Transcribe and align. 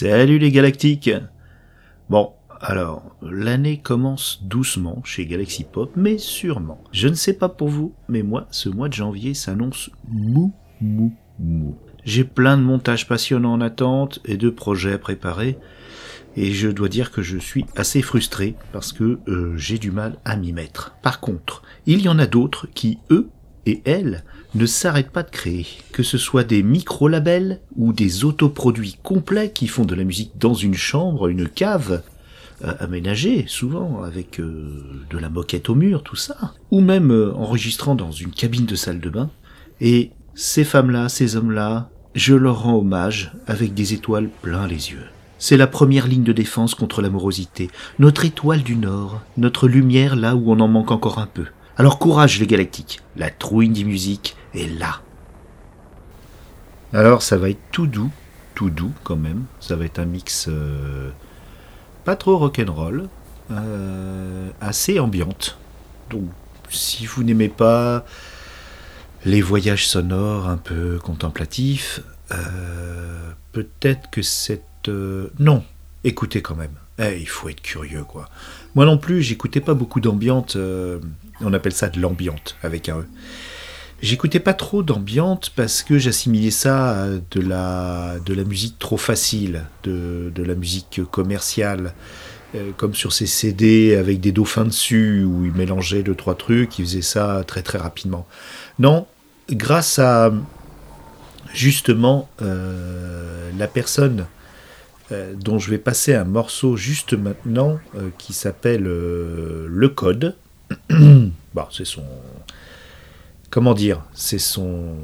Salut 0.00 0.38
les 0.38 0.50
galactiques 0.50 1.10
Bon, 2.08 2.32
alors, 2.58 3.14
l'année 3.20 3.82
commence 3.82 4.42
doucement 4.42 5.02
chez 5.04 5.26
Galaxy 5.26 5.64
Pop, 5.70 5.92
mais 5.94 6.16
sûrement. 6.16 6.82
Je 6.90 7.06
ne 7.06 7.12
sais 7.12 7.34
pas 7.34 7.50
pour 7.50 7.68
vous, 7.68 7.92
mais 8.08 8.22
moi, 8.22 8.46
ce 8.50 8.70
mois 8.70 8.88
de 8.88 8.94
janvier 8.94 9.34
s'annonce 9.34 9.90
mou, 10.08 10.54
mou, 10.80 11.12
mou. 11.38 11.76
J'ai 12.06 12.24
plein 12.24 12.56
de 12.56 12.62
montages 12.62 13.06
passionnants 13.06 13.52
en 13.52 13.60
attente 13.60 14.20
et 14.24 14.38
de 14.38 14.48
projets 14.48 14.94
à 14.94 14.98
préparer, 14.98 15.58
et 16.34 16.50
je 16.50 16.70
dois 16.70 16.88
dire 16.88 17.12
que 17.12 17.20
je 17.20 17.36
suis 17.36 17.66
assez 17.76 18.00
frustré 18.00 18.54
parce 18.72 18.94
que 18.94 19.18
euh, 19.28 19.54
j'ai 19.58 19.76
du 19.76 19.90
mal 19.90 20.16
à 20.24 20.36
m'y 20.36 20.54
mettre. 20.54 20.94
Par 21.02 21.20
contre, 21.20 21.60
il 21.84 22.00
y 22.00 22.08
en 22.08 22.18
a 22.18 22.26
d'autres 22.26 22.68
qui, 22.72 23.00
eux 23.10 23.28
et 23.66 23.82
elles, 23.84 24.24
ne 24.54 24.66
s'arrêtent 24.66 25.10
pas 25.10 25.22
de 25.22 25.30
créer, 25.30 25.66
que 25.92 26.02
ce 26.02 26.18
soit 26.18 26.44
des 26.44 26.62
micro-labels 26.62 27.60
ou 27.76 27.92
des 27.92 28.24
autoproduits 28.24 28.98
complets 29.02 29.52
qui 29.52 29.68
font 29.68 29.84
de 29.84 29.94
la 29.94 30.04
musique 30.04 30.32
dans 30.38 30.54
une 30.54 30.74
chambre, 30.74 31.28
une 31.28 31.48
cave, 31.48 32.02
euh, 32.62 32.74
aménagée 32.78 33.46
souvent 33.48 34.02
avec 34.02 34.38
euh, 34.38 34.84
de 35.08 35.16
la 35.16 35.30
moquette 35.30 35.70
au 35.70 35.74
mur, 35.74 36.02
tout 36.02 36.16
ça, 36.16 36.54
ou 36.70 36.80
même 36.80 37.10
euh, 37.10 37.32
enregistrant 37.34 37.94
dans 37.94 38.12
une 38.12 38.32
cabine 38.32 38.66
de 38.66 38.74
salle 38.74 39.00
de 39.00 39.08
bain. 39.08 39.30
Et 39.80 40.10
ces 40.34 40.64
femmes-là, 40.64 41.08
ces 41.08 41.36
hommes-là, 41.36 41.88
je 42.14 42.34
leur 42.34 42.64
rends 42.64 42.76
hommage 42.76 43.32
avec 43.46 43.72
des 43.72 43.94
étoiles 43.94 44.28
plein 44.42 44.66
les 44.66 44.90
yeux. 44.90 45.06
C'est 45.38 45.56
la 45.56 45.66
première 45.66 46.06
ligne 46.06 46.22
de 46.22 46.34
défense 46.34 46.74
contre 46.74 47.00
l'amorosité, 47.00 47.70
notre 47.98 48.26
étoile 48.26 48.62
du 48.62 48.76
Nord, 48.76 49.22
notre 49.38 49.66
lumière 49.66 50.14
là 50.14 50.36
où 50.36 50.52
on 50.52 50.60
en 50.60 50.68
manque 50.68 50.90
encore 50.90 51.18
un 51.18 51.26
peu. 51.26 51.46
Alors 51.78 51.98
courage 51.98 52.38
les 52.40 52.46
galactiques, 52.46 53.00
la 53.16 53.30
trouille 53.30 53.68
indie 53.68 53.86
musique 53.86 54.36
est 54.54 54.66
là. 54.78 55.00
Alors 56.92 57.22
ça 57.22 57.36
va 57.36 57.50
être 57.50 57.60
tout 57.70 57.86
doux, 57.86 58.10
tout 58.54 58.70
doux 58.70 58.92
quand 59.04 59.16
même. 59.16 59.44
Ça 59.60 59.76
va 59.76 59.84
être 59.84 59.98
un 59.98 60.06
mix 60.06 60.46
euh, 60.48 61.10
pas 62.04 62.16
trop 62.16 62.36
rock'n'roll, 62.36 63.08
euh, 63.50 64.50
assez 64.60 64.98
ambiante. 64.98 65.58
Donc 66.10 66.28
si 66.68 67.06
vous 67.06 67.22
n'aimez 67.22 67.48
pas 67.48 68.04
les 69.24 69.42
voyages 69.42 69.86
sonores 69.86 70.48
un 70.48 70.56
peu 70.56 70.98
contemplatifs, 70.98 72.00
euh, 72.32 73.30
peut-être 73.52 74.10
que 74.10 74.22
cette... 74.22 74.90
non, 75.38 75.64
écoutez 76.04 76.42
quand 76.42 76.56
même. 76.56 76.74
Eh, 76.98 77.18
il 77.20 77.28
faut 77.28 77.48
être 77.48 77.62
curieux 77.62 78.04
quoi. 78.04 78.28
Moi 78.74 78.84
non 78.84 78.98
plus, 78.98 79.22
j'écoutais 79.22 79.60
pas 79.60 79.74
beaucoup 79.74 80.00
d'ambiante 80.00 80.56
on 81.40 81.52
appelle 81.52 81.72
ça 81.72 81.88
de 81.88 82.00
l'ambiante 82.00 82.56
avec 82.62 82.88
un 82.88 82.98
E. 82.98 83.06
J'écoutais 84.02 84.40
pas 84.40 84.54
trop 84.54 84.82
d'ambiante 84.82 85.52
parce 85.54 85.82
que 85.82 85.98
j'assimilais 85.98 86.50
ça 86.50 87.02
à 87.02 87.08
de 87.08 87.40
la, 87.40 88.18
de 88.24 88.32
la 88.32 88.44
musique 88.44 88.78
trop 88.78 88.96
facile, 88.96 89.66
de, 89.82 90.32
de 90.34 90.42
la 90.42 90.54
musique 90.54 91.02
commerciale, 91.10 91.92
euh, 92.54 92.70
comme 92.76 92.94
sur 92.94 93.12
ces 93.12 93.26
CD 93.26 93.94
avec 93.94 94.18
des 94.20 94.32
dauphins 94.32 94.64
dessus 94.64 95.22
où 95.22 95.44
ils 95.44 95.52
mélangeaient 95.52 96.02
deux 96.02 96.14
trois 96.14 96.34
trucs, 96.34 96.78
ils 96.78 96.86
faisaient 96.86 97.02
ça 97.02 97.44
très 97.46 97.62
très 97.62 97.76
rapidement. 97.76 98.26
Non, 98.78 99.06
grâce 99.50 99.98
à 99.98 100.32
justement 101.52 102.28
euh, 102.40 103.50
la 103.58 103.68
personne 103.68 104.26
euh, 105.12 105.34
dont 105.34 105.58
je 105.58 105.70
vais 105.70 105.78
passer 105.78 106.14
un 106.14 106.24
morceau 106.24 106.76
juste 106.76 107.12
maintenant 107.12 107.78
qui 108.16 108.32
s'appelle 108.32 108.84
Le 108.84 109.88
Code. 109.94 110.36
bon, 110.90 111.64
c'est 111.70 111.84
son. 111.84 112.04
Comment 113.50 113.74
dire 113.74 114.02
C'est 114.14 114.38
son 114.38 114.94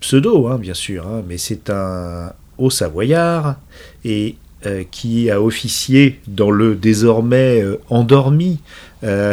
pseudo, 0.00 0.48
hein, 0.48 0.58
bien 0.58 0.74
sûr, 0.74 1.06
hein, 1.06 1.22
mais 1.28 1.38
c'est 1.38 1.70
un 1.70 2.32
haut 2.58 2.70
savoyard 2.70 3.56
et 4.04 4.34
euh, 4.66 4.82
qui 4.90 5.30
a 5.30 5.40
officié 5.40 6.18
dans 6.26 6.50
le 6.50 6.74
désormais 6.74 7.62
euh, 7.62 7.80
endormi 7.90 8.58
euh, 9.04 9.32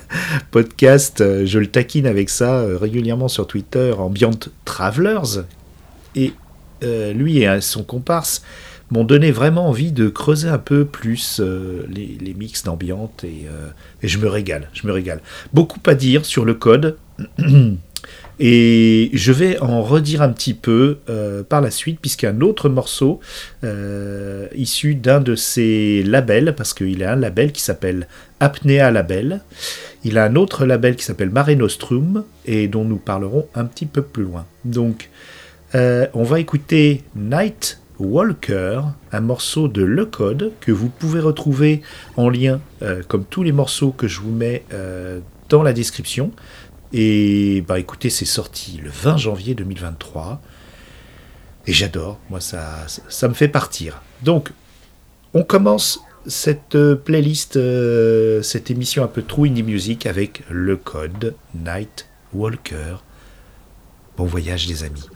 podcast. 0.50 1.24
je 1.46 1.58
le 1.58 1.68
taquine 1.68 2.06
avec 2.06 2.28
ça 2.28 2.66
régulièrement 2.78 3.28
sur 3.28 3.46
Twitter, 3.46 3.94
Ambient 3.96 4.38
Travelers. 4.66 5.44
Et 6.14 6.34
lui 6.82 7.38
et 7.38 7.60
son 7.62 7.82
comparse 7.82 8.42
m'ont 8.90 9.04
donné 9.04 9.30
vraiment 9.30 9.68
envie 9.68 9.92
de 9.92 10.08
creuser 10.08 10.48
un 10.48 10.58
peu 10.58 10.84
plus 10.84 11.40
euh, 11.40 11.86
les, 11.88 12.34
mix 12.34 12.62
d'ambiance 12.64 13.10
euh, 13.24 13.68
et, 14.02 14.08
je 14.08 14.18
me 14.18 14.28
régale, 14.28 14.68
je 14.72 14.86
me 14.86 14.92
régale. 14.92 15.20
Beaucoup 15.52 15.80
à 15.86 15.94
dire 15.94 16.24
sur 16.24 16.44
le 16.44 16.54
code 16.54 16.96
et 18.38 19.10
je 19.12 19.32
vais 19.32 19.58
en 19.58 19.82
redire 19.82 20.22
un 20.22 20.28
petit 20.28 20.54
peu 20.54 20.98
euh, 21.08 21.42
par 21.42 21.60
la 21.60 21.70
suite 21.70 21.98
puisqu'un 22.00 22.40
autre 22.40 22.68
morceau 22.68 23.20
issu 24.54 24.94
d'un 24.94 25.20
de 25.20 25.34
ses 25.34 26.02
labels, 26.04 26.54
parce 26.56 26.72
qu'il 26.72 27.02
a 27.02 27.12
un 27.12 27.16
label 27.16 27.52
qui 27.52 27.62
s'appelle 27.62 28.06
Apnea 28.38 28.90
Label, 28.90 29.40
il 30.04 30.18
a 30.18 30.24
un 30.24 30.36
autre 30.36 30.64
label 30.64 30.94
qui 30.94 31.04
s'appelle 31.04 31.30
Mare 31.30 31.56
Nostrum 31.56 32.24
et 32.44 32.68
dont 32.68 32.84
nous 32.84 32.98
parlerons 32.98 33.48
un 33.54 33.64
petit 33.64 33.86
peu 33.86 34.02
plus 34.02 34.24
loin. 34.24 34.46
Donc 34.64 35.10
on 35.74 36.22
va 36.22 36.40
écouter 36.40 37.02
Night 37.16 37.80
Walker, 37.98 38.82
un 39.12 39.20
morceau 39.20 39.68
de 39.68 39.82
Le 39.82 40.06
Code 40.06 40.52
que 40.60 40.72
vous 40.72 40.88
pouvez 40.88 41.20
retrouver 41.20 41.82
en 42.16 42.28
lien, 42.28 42.60
euh, 42.82 43.02
comme 43.06 43.24
tous 43.24 43.42
les 43.42 43.52
morceaux 43.52 43.90
que 43.90 44.08
je 44.08 44.20
vous 44.20 44.30
mets 44.30 44.64
euh, 44.72 45.20
dans 45.48 45.62
la 45.62 45.72
description. 45.72 46.32
Et 46.92 47.64
bah 47.66 47.78
écoutez, 47.78 48.10
c'est 48.10 48.24
sorti 48.24 48.80
le 48.82 48.90
20 48.90 49.16
janvier 49.16 49.54
2023. 49.54 50.40
Et 51.66 51.72
j'adore, 51.72 52.18
moi 52.30 52.40
ça, 52.40 52.86
ça 53.08 53.28
me 53.28 53.34
fait 53.34 53.48
partir. 53.48 54.02
Donc, 54.22 54.52
on 55.34 55.42
commence 55.42 56.00
cette 56.26 56.74
euh, 56.74 56.96
playlist, 56.96 57.58
cette 58.42 58.70
émission 58.70 59.04
un 59.04 59.08
peu 59.08 59.22
True 59.22 59.48
Indie 59.48 59.62
Music 59.62 60.06
avec 60.06 60.42
Le 60.50 60.76
Code, 60.76 61.34
Night 61.54 62.06
Walker. 62.32 62.96
Bon 64.16 64.24
voyage 64.24 64.66
les 64.68 64.84
amis. 64.84 65.08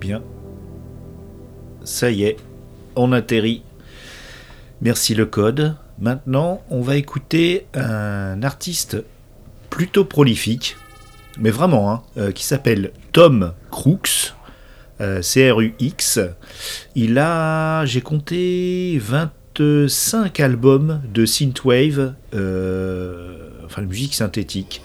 Bien, 0.00 0.22
ça 1.84 2.10
y 2.10 2.24
est, 2.24 2.36
on 2.96 3.12
atterrit. 3.12 3.62
Merci 4.80 5.14
le 5.14 5.26
code. 5.26 5.76
Maintenant, 6.00 6.62
on 6.70 6.80
va 6.80 6.96
écouter 6.96 7.66
un 7.74 8.42
artiste 8.42 8.96
plutôt 9.68 10.06
prolifique, 10.06 10.76
mais 11.38 11.50
vraiment, 11.50 11.92
hein, 11.92 12.02
euh, 12.16 12.32
qui 12.32 12.44
s'appelle 12.44 12.92
Tom 13.12 13.52
Crooks. 13.70 14.34
Euh, 15.00 15.22
C-R-U-X. 15.22 16.20
Il 16.94 17.18
a, 17.18 17.86
j'ai 17.86 18.02
compté 18.02 18.98
25 18.98 20.40
albums 20.40 21.00
de 21.10 21.24
synthwave, 21.24 22.14
euh, 22.34 23.48
enfin 23.64 23.80
de 23.80 23.86
musique 23.86 24.14
synthétique. 24.14 24.82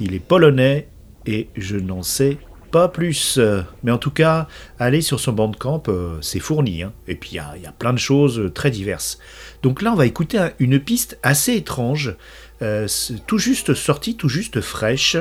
Il 0.00 0.14
est 0.14 0.20
polonais 0.20 0.88
et 1.26 1.48
je 1.56 1.76
n'en 1.76 2.02
sais 2.02 2.38
pas 2.72 2.88
plus. 2.88 3.38
Mais 3.84 3.92
en 3.92 3.98
tout 3.98 4.10
cas, 4.10 4.48
allez 4.80 5.00
sur 5.00 5.20
son 5.20 5.32
bandcamp, 5.32 5.84
euh, 5.86 6.16
c'est 6.20 6.40
fourni. 6.40 6.82
Hein. 6.82 6.92
Et 7.06 7.14
puis 7.14 7.30
il 7.32 7.62
y, 7.62 7.66
a 7.66 7.72
plein 7.78 7.92
de 7.92 7.98
choses 7.98 8.50
très 8.54 8.72
diverses. 8.72 9.18
Donc 9.62 9.82
là, 9.82 9.92
on 9.92 9.96
va 9.96 10.06
écouter 10.06 10.40
une 10.58 10.80
piste 10.80 11.18
assez 11.22 11.54
étrange, 11.54 12.16
euh, 12.62 12.88
tout 13.26 13.38
juste 13.38 13.74
sortie, 13.74 14.16
tout 14.16 14.28
juste 14.28 14.60
fraîche. 14.60 15.16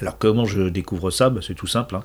Alors 0.00 0.18
comment 0.18 0.44
je 0.44 0.68
découvre 0.68 1.10
ça? 1.10 1.30
Bah, 1.30 1.40
C'est 1.46 1.54
tout 1.54 1.66
simple. 1.66 1.96
Hein. 1.96 2.04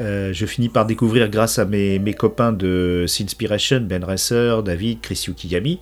Euh, 0.00 0.32
je 0.32 0.46
finis 0.46 0.68
par 0.68 0.86
découvrir 0.86 1.28
grâce 1.28 1.58
à 1.58 1.64
mes, 1.64 2.14
copains 2.18 2.52
de 2.52 3.04
Sinspiration, 3.06 3.80
Ben 3.80 4.04
Resser, 4.04 4.56
David, 4.64 5.00
Chris 5.00 5.24
Yukiyami. 5.28 5.80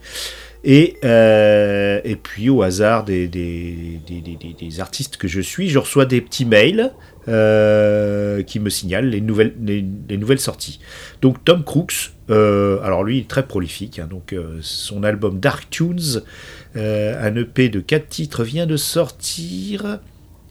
Et, 0.67 0.97
euh, 1.05 2.01
et 2.05 2.17
puis 2.17 2.49
au 2.49 2.63
hasard 2.63 3.05
des, 3.05 4.01
artistes 4.79 5.19
que 5.19 5.29
je 5.29 5.41
suis, 5.43 5.69
je 5.69 5.79
reçois 5.79 6.07
des 6.07 6.23
petits 6.23 6.47
mails 6.47 6.93
euh, 7.27 8.43
qui 8.43 8.61
me 8.61 8.69
signalent 8.69 9.09
les 9.09 9.23
nouvelles, 9.23 9.55
les, 9.63 9.83
les 10.11 10.19
nouvelles 10.19 10.41
sorties. 10.41 10.79
Donc 11.23 11.43
Tom 11.43 11.65
Crooks, 11.65 12.13
euh, 12.29 12.79
alors 12.83 13.03
lui, 13.03 13.17
il 13.17 13.21
est 13.23 13.29
très 13.29 13.47
prolifique. 13.47 13.99
Hein, 13.99 14.09
donc 14.11 14.35
euh, 14.35 14.59
son 14.61 15.03
album 15.05 15.41
Dark 15.41 15.71
Tunes, 15.71 16.21
un 16.75 17.37
EP 17.37 17.71
de 17.71 17.81
4 17.81 18.09
titres, 18.09 18.45
vient 18.45 18.67
de 18.67 18.77
sortir. 18.77 20.01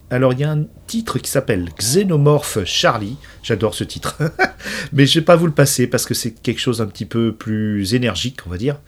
Alors 0.10 0.34
il 0.34 0.40
y 0.40 0.44
a 0.44 0.52
un 0.52 0.66
titre 0.88 1.20
qui 1.20 1.30
s'appelle 1.30 1.70
Xenomorph 1.78 2.64
Charlie, 2.66 3.18
j'adore 3.44 3.76
ce 3.76 3.84
titre, 3.84 4.18
mais 4.94 5.06
je 5.06 5.20
vais 5.20 5.26
pas 5.26 5.36
vous 5.36 5.48
le 5.48 5.54
passer 5.54 5.86
parce 5.86 6.08
que 6.08 6.16
c'est 6.16 6.32
quelque 6.32 6.60
chose 6.60 6.82
un 6.82 6.88
petit 6.88 7.06
peu 7.06 7.34
plus 7.34 7.94
énergique, 7.94 8.40
on 8.48 8.50
va 8.50 8.58
dire. 8.58 8.80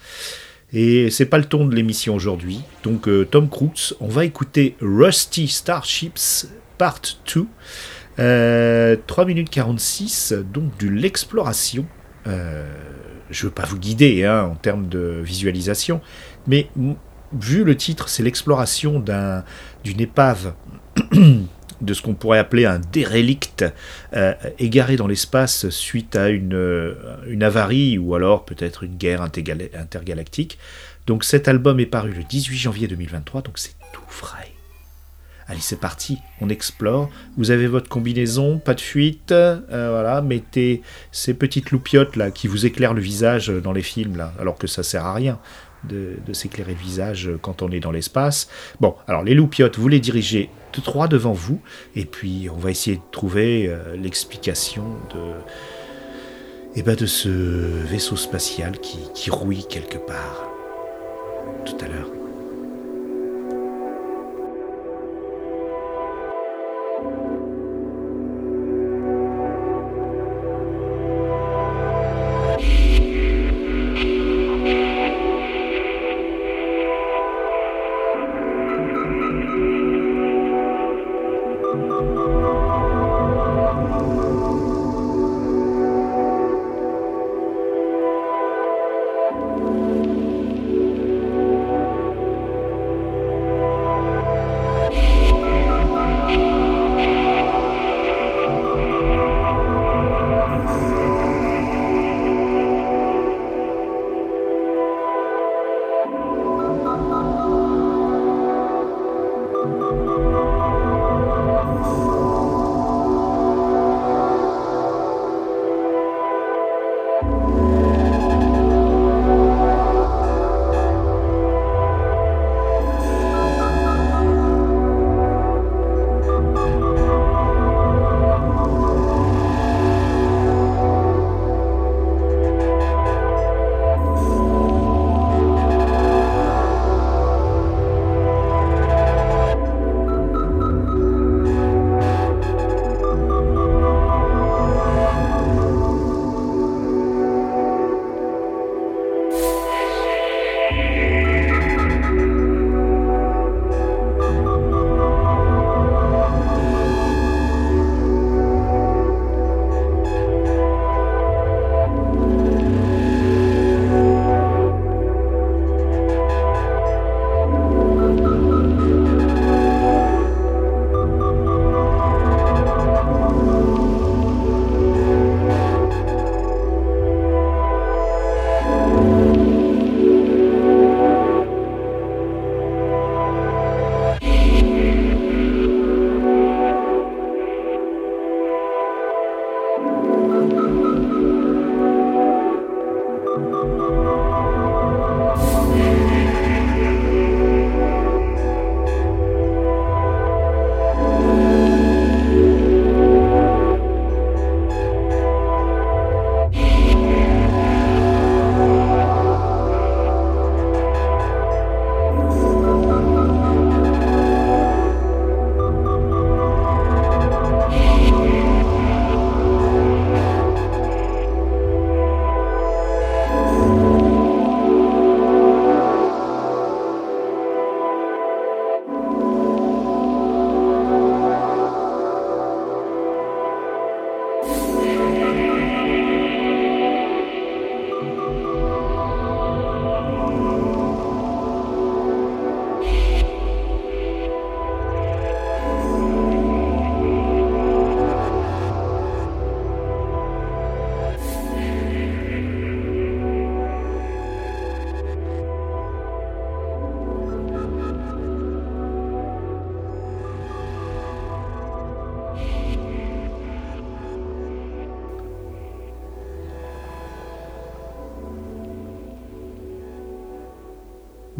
Et 0.73 1.11
c'est 1.11 1.27
pas 1.27 1.37
le 1.37 1.45
ton 1.45 1.67
de 1.67 1.75
l'émission 1.75 2.15
aujourd'hui. 2.15 2.61
Donc 2.83 3.07
Tom 3.29 3.47
Crooks, 3.47 3.93
on 3.99 4.07
va 4.07 4.25
écouter 4.25 4.75
Rusty 4.81 5.47
Starships 5.47 6.47
Part 6.77 7.01
2. 7.33 7.45
Euh, 8.17 8.95
3 9.07 9.25
minutes 9.25 9.49
46, 9.49 10.33
donc 10.53 10.77
de 10.77 10.87
l'exploration. 10.87 11.85
Euh, 12.27 12.65
je 13.29 13.47
veux 13.47 13.51
pas 13.51 13.65
vous 13.65 13.77
guider 13.77 14.23
hein, 14.23 14.43
en 14.43 14.55
termes 14.55 14.87
de 14.87 15.21
visualisation, 15.23 16.01
mais 16.47 16.69
vu 17.33 17.63
le 17.63 17.75
titre, 17.75 18.09
c'est 18.09 18.23
l'exploration 18.23 18.99
d'un, 18.99 19.43
d'une 19.83 19.99
épave 19.99 20.53
de 21.81 21.93
ce 21.93 22.01
qu'on 22.01 22.13
pourrait 22.13 22.39
appeler 22.39 22.65
un 22.65 22.79
dérélict 22.79 23.65
euh, 24.13 24.33
égaré 24.59 24.95
dans 24.95 25.07
l'espace 25.07 25.69
suite 25.69 26.15
à 26.15 26.29
une, 26.29 26.55
euh, 26.55 26.95
une 27.27 27.43
avarie 27.43 27.97
ou 27.97 28.15
alors 28.15 28.45
peut-être 28.45 28.83
une 28.83 28.95
guerre 28.95 29.21
intergalactique. 29.21 30.57
Donc 31.07 31.23
cet 31.23 31.47
album 31.47 31.79
est 31.79 31.85
paru 31.85 32.11
le 32.11 32.23
18 32.23 32.57
janvier 32.57 32.87
2023, 32.87 33.41
donc 33.41 33.57
c'est 33.59 33.75
tout 33.91 34.01
frais. 34.07 34.54
Allez, 35.47 35.59
c'est 35.61 35.79
parti, 35.79 36.19
on 36.41 36.49
explore. 36.49 37.09
Vous 37.37 37.51
avez 37.51 37.67
votre 37.67 37.87
combinaison, 37.87 38.57
pas 38.57 38.73
de 38.73 38.81
fuite. 38.81 39.31
Euh, 39.31 39.89
voilà, 39.91 40.21
mettez 40.21 40.81
ces 41.11 41.35
petites 41.35 41.69
loupiottes 41.69 42.15
là 42.15 42.31
qui 42.31 42.47
vous 42.47 42.65
éclairent 42.65 42.95
le 42.95 43.01
visage 43.01 43.49
dans 43.49 43.71
les 43.71 43.83
films 43.83 44.17
là, 44.17 44.33
alors 44.39 44.57
que 44.57 44.65
ça 44.65 44.81
sert 44.81 45.05
à 45.05 45.13
rien 45.13 45.39
de, 45.87 46.33
s'éclairer 46.33 46.73
le 46.73 46.79
visage 46.79 47.29
quand 47.41 47.61
on 47.61 47.69
est 47.69 47.79
dans 47.79 47.91
l'espace. 47.91 48.49
Bon, 48.79 48.95
alors 49.07 49.23
les 49.23 49.35
loupiottes, 49.35 49.77
vous 49.77 49.87
les 49.87 49.99
dirigez 49.99 50.49
de 50.73 50.81
trois 50.81 51.07
devant 51.07 51.33
vous, 51.33 51.61
et 51.95 52.05
puis 52.05 52.49
on 52.51 52.57
va 52.57 52.71
essayer 52.71 52.97
de 52.97 53.01
trouver 53.11 53.67
euh, 53.67 53.95
l'explication 53.95 54.83
de, 55.13 55.33
eh 56.75 56.81
ben, 56.81 56.95
de 56.95 57.05
ce 57.05 57.29
vaisseau 57.29 58.15
spatial 58.15 58.79
qui 58.79 59.29
rouille 59.29 59.65
quelque 59.69 59.97
part. 59.97 60.49
Tout 61.65 61.77
à 61.81 61.87
l'heure. 61.87 62.24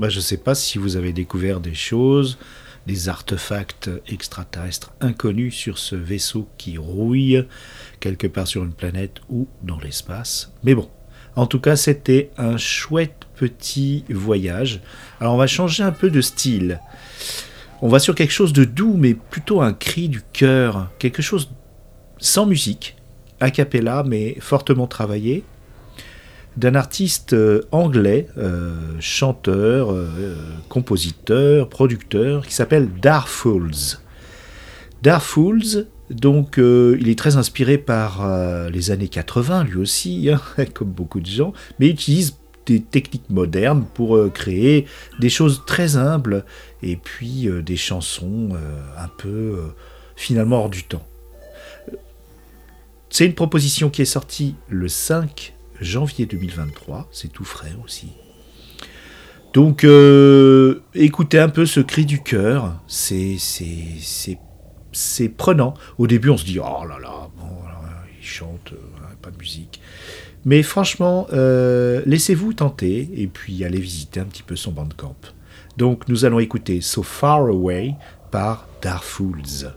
Bah, 0.05 0.09
je 0.09 0.17
ne 0.17 0.21
sais 0.21 0.37
pas 0.37 0.53
si 0.53 0.77
vous 0.77 0.97
avez 0.97 1.13
découvert 1.13 1.59
des 1.59 1.73
choses, 1.73 2.37
des 2.85 3.09
artefacts 3.09 3.89
extraterrestres 4.07 4.93
inconnus 5.01 5.55
sur 5.55 5.79
ce 5.79 5.95
vaisseau 5.95 6.47
qui 6.59 6.77
rouille 6.77 7.43
quelque 7.99 8.27
part 8.27 8.45
sur 8.45 8.63
une 8.63 8.73
planète 8.73 9.15
ou 9.29 9.47
dans 9.63 9.79
l'espace. 9.79 10.53
Mais 10.63 10.75
bon, 10.75 10.91
en 11.35 11.47
tout 11.47 11.59
cas, 11.59 11.75
c'était 11.75 12.29
un 12.37 12.55
chouette 12.57 13.25
petit 13.35 14.05
voyage. 14.11 14.81
Alors, 15.19 15.33
on 15.33 15.37
va 15.37 15.47
changer 15.47 15.81
un 15.81 15.91
peu 15.91 16.11
de 16.11 16.21
style. 16.21 16.79
On 17.81 17.87
va 17.87 17.97
sur 17.97 18.13
quelque 18.13 18.29
chose 18.31 18.53
de 18.53 18.63
doux, 18.63 18.93
mais 18.95 19.15
plutôt 19.15 19.63
un 19.63 19.73
cri 19.73 20.07
du 20.07 20.21
cœur, 20.33 20.91
quelque 20.99 21.23
chose 21.23 21.49
sans 22.19 22.45
musique, 22.45 22.95
a 23.39 23.49
cappella, 23.49 24.03
mais 24.05 24.37
fortement 24.39 24.85
travaillé, 24.85 25.43
d'un 26.57 26.75
artiste 26.75 27.33
euh, 27.33 27.61
anglais, 27.71 28.27
euh, 28.37 28.73
chanteur, 28.99 29.91
euh, 29.91 30.35
compositeur, 30.69 31.69
producteur, 31.69 32.45
qui 32.45 32.53
s'appelle 32.53 32.89
Darfools. 33.01 33.99
Darfools, 35.01 35.87
donc 36.09 36.57
il 36.57 37.09
est 37.09 37.17
très 37.17 37.35
inspiré 37.35 37.77
par 37.77 38.27
les 38.69 38.91
années 38.91 39.07
80 39.07 39.65
lui 39.65 39.77
aussi, 39.77 40.29
hein, 40.31 40.41
comme 40.73 40.89
beaucoup 40.89 41.19
de 41.19 41.27
gens, 41.27 41.53
mais 41.79 41.87
il 41.87 41.91
utilise 41.91 42.37
des 42.65 42.81
techniques 42.81 43.29
modernes 43.29 43.85
pour 43.93 44.19
créer 44.33 44.85
des 45.19 45.29
choses 45.29 45.63
très 45.67 45.97
humbles 45.97 46.43
et 46.81 46.95
puis 46.95 47.47
des 47.63 47.77
chansons 47.77 48.49
un 48.97 49.07
peu 49.19 49.59
finalement 50.15 50.61
hors 50.61 50.69
du 50.69 50.83
temps. 50.83 51.05
C'est 53.11 53.25
une 53.25 53.35
proposition 53.35 53.91
qui 53.91 54.01
est 54.01 54.05
sortie 54.05 54.55
le 54.69 54.87
5 54.87 55.54
janvier 55.81 56.25
2023, 56.25 57.07
c'est 57.11 57.31
tout 57.31 57.45
frais 57.45 57.75
aussi. 57.83 58.09
Donc 59.53 59.85
euh, 59.85 60.81
écoutez 60.93 61.39
un 61.39 61.47
peu 61.47 61.65
ce 61.65 61.79
cri 61.79 62.05
du 62.05 62.21
cœur, 62.21 62.81
c'est 62.87 63.37
c'est 64.91 65.29
prenant. 65.29 65.73
Au 65.97 66.07
début 66.07 66.29
on 66.29 66.37
se 66.37 66.45
dit 66.45 66.59
oh 66.59 66.85
là 66.85 66.99
là, 66.99 67.29
bon, 67.37 67.45
il 68.19 68.25
chante, 68.25 68.73
euh, 68.73 69.15
pas 69.21 69.31
de 69.31 69.37
musique. 69.37 69.79
Mais 70.43 70.61
franchement, 70.61 71.25
euh, 71.33 72.01
laissez-vous 72.05 72.53
tenter 72.53 73.09
et 73.15 73.27
puis 73.27 73.63
allez 73.63 73.79
visiter 73.79 74.19
un 74.19 74.25
petit 74.25 74.43
peu 74.43 74.55
son 74.55 74.71
bandcamp. 74.71 75.15
Donc 75.77 76.07
nous 76.09 76.25
allons 76.25 76.39
écouter 76.39 76.81
So 76.81 77.01
Far 77.01 77.47
Away 77.47 77.95
par 78.31 78.67
Darfools. 78.81 79.71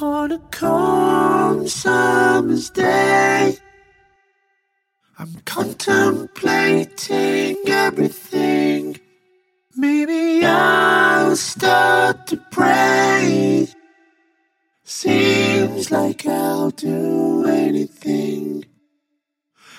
On 0.00 0.30
a 0.30 0.38
calm 0.52 1.66
summer's 1.66 2.70
day, 2.70 3.58
I'm 5.18 5.34
contemplating 5.44 7.56
everything. 7.66 9.00
Maybe 9.74 10.46
I'll 10.46 11.34
start 11.34 12.28
to 12.28 12.36
pray. 12.36 13.66
Seems 14.84 15.90
like 15.90 16.24
I'll 16.26 16.70
do 16.70 17.44
anything 17.46 18.66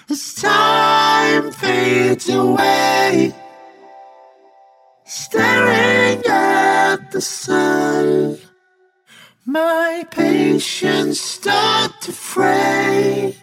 as 0.10 0.34
time 0.34 1.54
fades 1.54 2.28
away. 2.28 3.34
Staring 5.06 6.26
at 6.26 7.10
the 7.12 7.22
sun 7.22 8.38
my 9.51 10.06
patience 10.12 11.20
start 11.20 12.00
to 12.01 12.12
fray. 12.12 13.36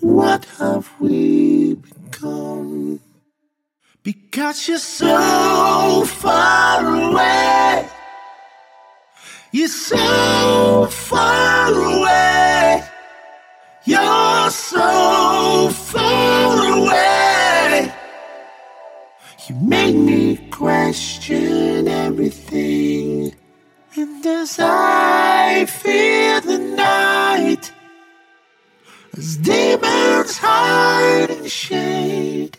What 0.00 0.46
have 0.58 0.88
we 0.98 1.74
become? 1.74 3.00
Because 4.02 4.66
you're 4.66 4.78
so 4.78 6.04
far 6.06 6.80
away. 6.86 7.88
You're 9.52 9.68
so 9.68 10.86
far 10.90 11.70
away. 11.70 12.84
You're 13.84 14.50
so 14.50 15.68
far 15.68 16.78
away. 16.78 17.92
You 19.46 19.54
make 19.56 19.94
me 19.94 20.36
question 20.50 21.86
everything. 21.86 23.37
And 24.00 24.24
as 24.24 24.60
I 24.60 25.66
fear 25.66 26.40
the 26.40 26.56
night, 26.56 27.72
as 29.16 29.36
demons 29.38 30.38
hide 30.38 31.30
in 31.30 31.48
shade, 31.48 32.58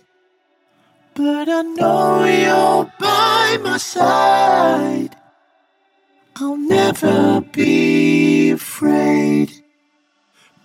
but 1.14 1.48
I 1.48 1.62
know 1.62 2.26
you're 2.26 2.92
by 3.00 3.58
my 3.64 3.78
side. 3.78 5.16
I'll 6.36 6.58
never 6.58 7.40
be 7.40 8.52
afraid 8.52 9.50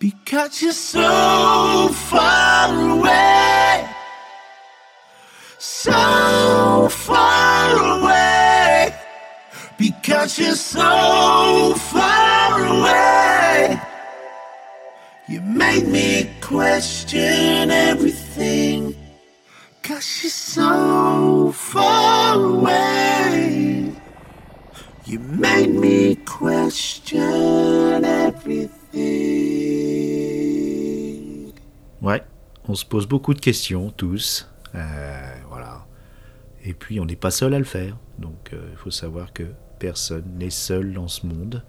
because 0.00 0.60
you're 0.60 0.72
so 0.72 1.88
far 2.10 2.90
away, 2.98 3.88
so 5.56 6.88
far. 6.90 7.33
Because 9.78 10.38
you're 10.38 10.54
so 10.54 11.74
far 11.74 12.64
away. 12.64 13.80
You 15.28 15.40
made 15.40 15.88
me 15.88 16.30
question 16.40 17.70
everything. 17.70 18.94
Cause 19.82 20.20
you're 20.22 20.30
so 20.30 21.50
far 21.52 22.36
away. 22.36 23.92
You 25.06 25.18
made 25.18 25.74
me 25.74 26.16
question 26.16 28.04
everything. 28.04 28.74
Ouais, 32.00 32.22
on 32.68 32.74
se 32.74 32.84
pose 32.84 33.06
beaucoup 33.06 33.34
de 33.34 33.40
questions, 33.40 33.90
tous. 33.90 34.48
Euh, 34.74 35.34
voilà. 35.48 35.86
Et 36.64 36.74
puis 36.74 37.00
on 37.00 37.04
n'est 37.04 37.16
pas 37.16 37.30
seul 37.30 37.54
à 37.54 37.58
le 37.58 37.64
faire. 37.64 37.96
Donc 38.18 38.52
euh, 38.52 38.68
il 38.70 38.76
faut 38.76 38.90
savoir 38.90 39.32
que 39.32 39.44
personne 39.84 40.24
n'est 40.38 40.48
seul 40.48 40.94
dans 40.94 41.08
ce 41.08 41.26
monde. 41.26 41.62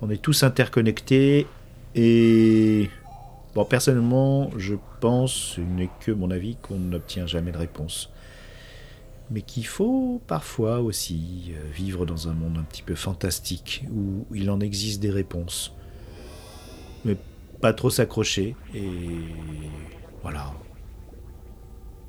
On 0.00 0.10
est 0.10 0.22
tous 0.22 0.44
interconnectés 0.44 1.48
et 1.96 2.88
bon 3.56 3.64
personnellement 3.64 4.48
je 4.56 4.76
pense, 5.00 5.32
ce 5.56 5.60
n'est 5.60 5.90
que 5.98 6.12
mon 6.12 6.30
avis, 6.30 6.54
qu'on 6.62 6.78
n'obtient 6.78 7.26
jamais 7.26 7.50
de 7.50 7.58
réponse. 7.58 8.10
Mais 9.32 9.42
qu'il 9.42 9.66
faut 9.66 10.22
parfois 10.28 10.78
aussi 10.82 11.50
euh, 11.50 11.60
vivre 11.74 12.06
dans 12.06 12.28
un 12.28 12.32
monde 12.32 12.58
un 12.58 12.62
petit 12.62 12.84
peu 12.84 12.94
fantastique 12.94 13.84
où 13.90 14.24
il 14.32 14.48
en 14.48 14.60
existe 14.60 15.02
des 15.02 15.10
réponses. 15.10 15.74
Mais 17.04 17.16
pas 17.60 17.72
trop 17.72 17.90
s'accrocher 17.90 18.54
et 18.72 18.88
voilà. 20.22 20.52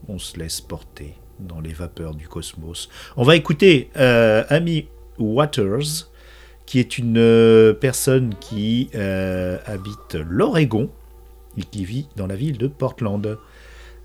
On 0.07 0.19
se 0.19 0.37
laisse 0.37 0.61
porter 0.61 1.15
dans 1.39 1.59
les 1.59 1.73
vapeurs 1.73 2.13
du 2.13 2.27
cosmos. 2.27 2.87
On 3.17 3.23
va 3.23 3.35
écouter 3.35 3.89
euh, 3.97 4.43
Amy 4.49 4.89
Waters, 5.23 6.09
qui 6.65 6.79
est 6.79 6.97
une 6.97 7.17
euh, 7.17 7.73
personne 7.73 8.35
qui 8.39 8.89
euh, 8.95 9.57
habite 9.65 10.15
l'Oregon 10.15 10.89
et 11.57 11.63
qui 11.63 11.85
vit 11.85 12.07
dans 12.15 12.27
la 12.27 12.35
ville 12.35 12.57
de 12.57 12.67
Portland. 12.67 13.37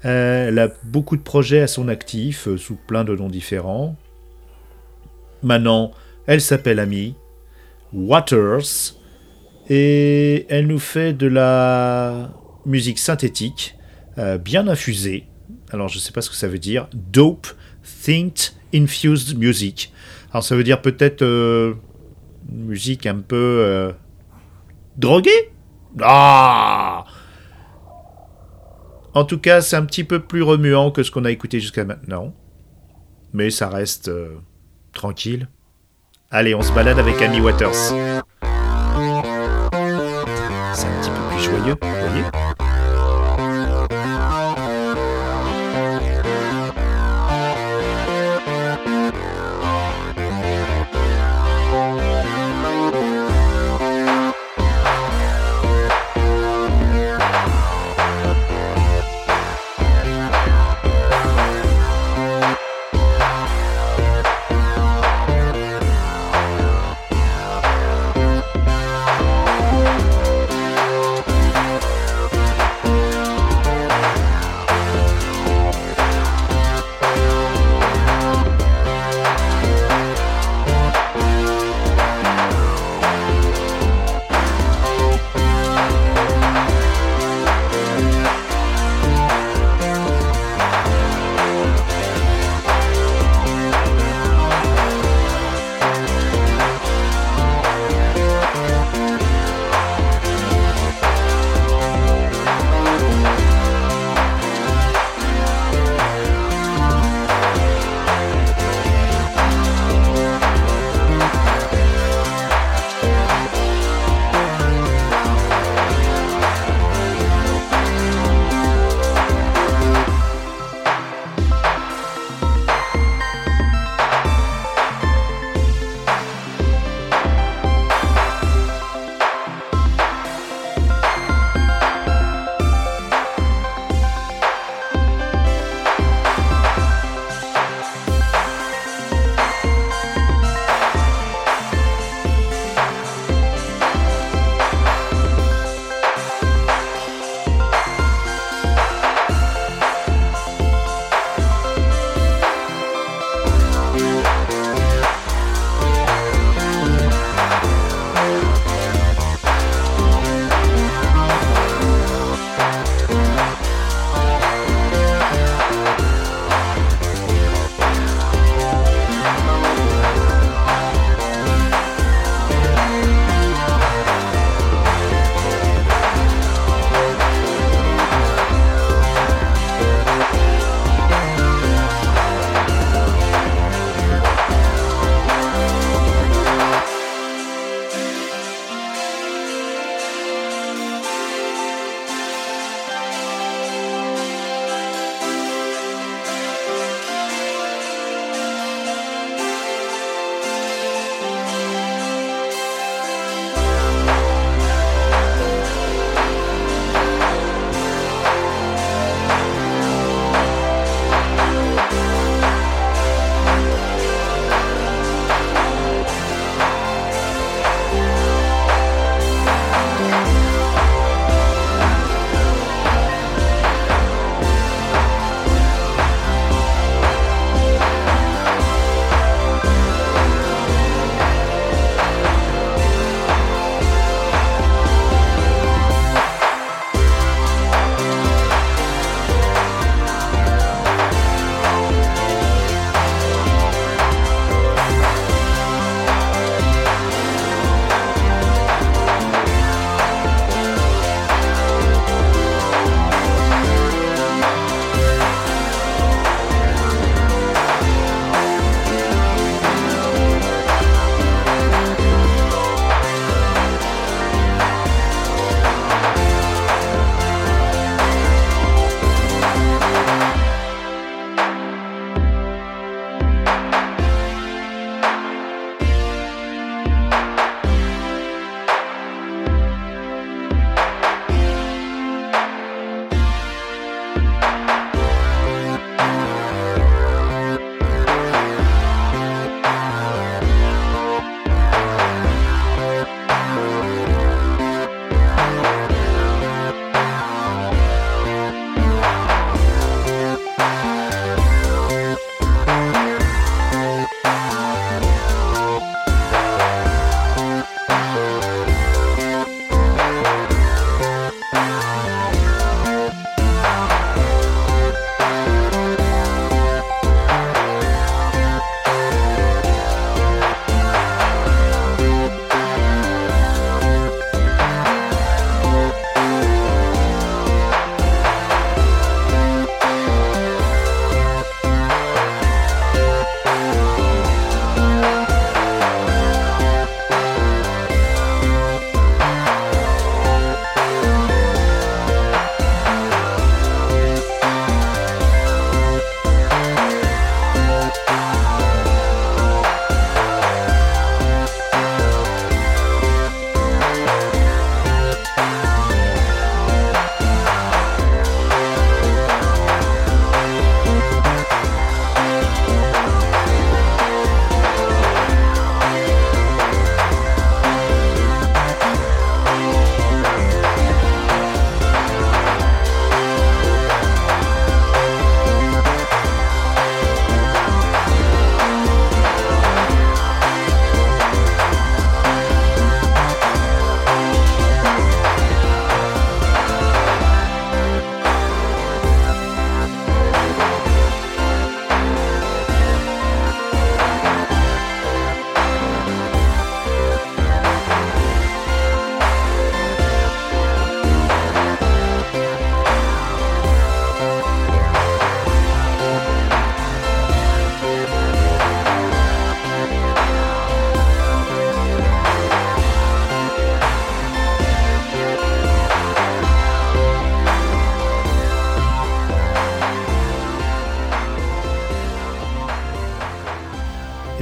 elle 0.03 0.59
a 0.59 0.69
beaucoup 0.85 1.17
de 1.17 1.23
projets 1.23 1.61
à 1.61 1.67
son 1.67 1.89
actif, 1.89 2.49
sous 2.57 2.77
plein 2.77 3.05
de 3.05 3.17
noms 3.17 3.29
différents. 3.29 3.97
Maintenant, 5.43 5.93
elle 6.27 6.41
s'appelle 6.41 6.79
Amy 6.79 7.15
Waters 7.93 8.97
et 9.71 10.47
elle 10.49 10.67
nous 10.67 10.79
fait 10.79 11.13
de 11.13 11.27
la 11.27 12.33
musique 12.67 12.99
synthétique 12.99 13.77
bien 14.45 14.69
infusée 14.69 15.29
alors, 15.71 15.89
je 15.89 15.97
ne 15.97 16.01
sais 16.01 16.13
pas 16.13 16.23
ce 16.23 16.31
que 16.31 16.37
ça 16.37 16.49
veut 16.49 16.59
dire. 16.59 16.89
Dope 16.95 17.49
Think 18.05 18.53
Infused 18.75 19.37
Music. 19.37 19.93
Alors, 20.31 20.45
ça 20.45 20.57
veut 20.57 20.65
dire 20.65 20.83
peut-être 20.83 21.23
euh, 21.23 21.75
musique 22.49 23.07
un 23.07 23.19
peu 23.21 23.37
euh, 23.37 23.93
droguée? 24.97 25.53
Ah 26.03 27.05
En 29.15 29.25
tout 29.25 29.39
cas, 29.39 29.61
c'est 29.61 29.77
un 29.77 29.85
petit 29.85 30.05
peu 30.05 30.21
plus 30.21 30.43
remuant 30.43 30.91
que 30.91 31.03
ce 31.03 31.11
qu'on 31.11 31.25
a 31.25 31.31
écouté 31.31 31.61
jusqu'à 31.61 31.85
maintenant. 31.85 32.35
Mais 33.33 33.51
ça 33.51 33.69
reste 33.69 34.09
euh, 34.09 34.37
tranquille. 34.93 35.49
Allez, 36.31 36.55
on 36.55 36.63
se 36.63 36.73
balade 36.73 36.99
avec 36.99 37.21
Amy 37.23 37.41
Waters. 37.41 37.75
C'est 37.75 37.95
un 40.87 41.01
petit 41.01 41.11
peu 41.11 41.23
plus 41.31 41.43
joyeux, 41.43 41.77
vous 41.81 42.09
voyez? 42.09 42.25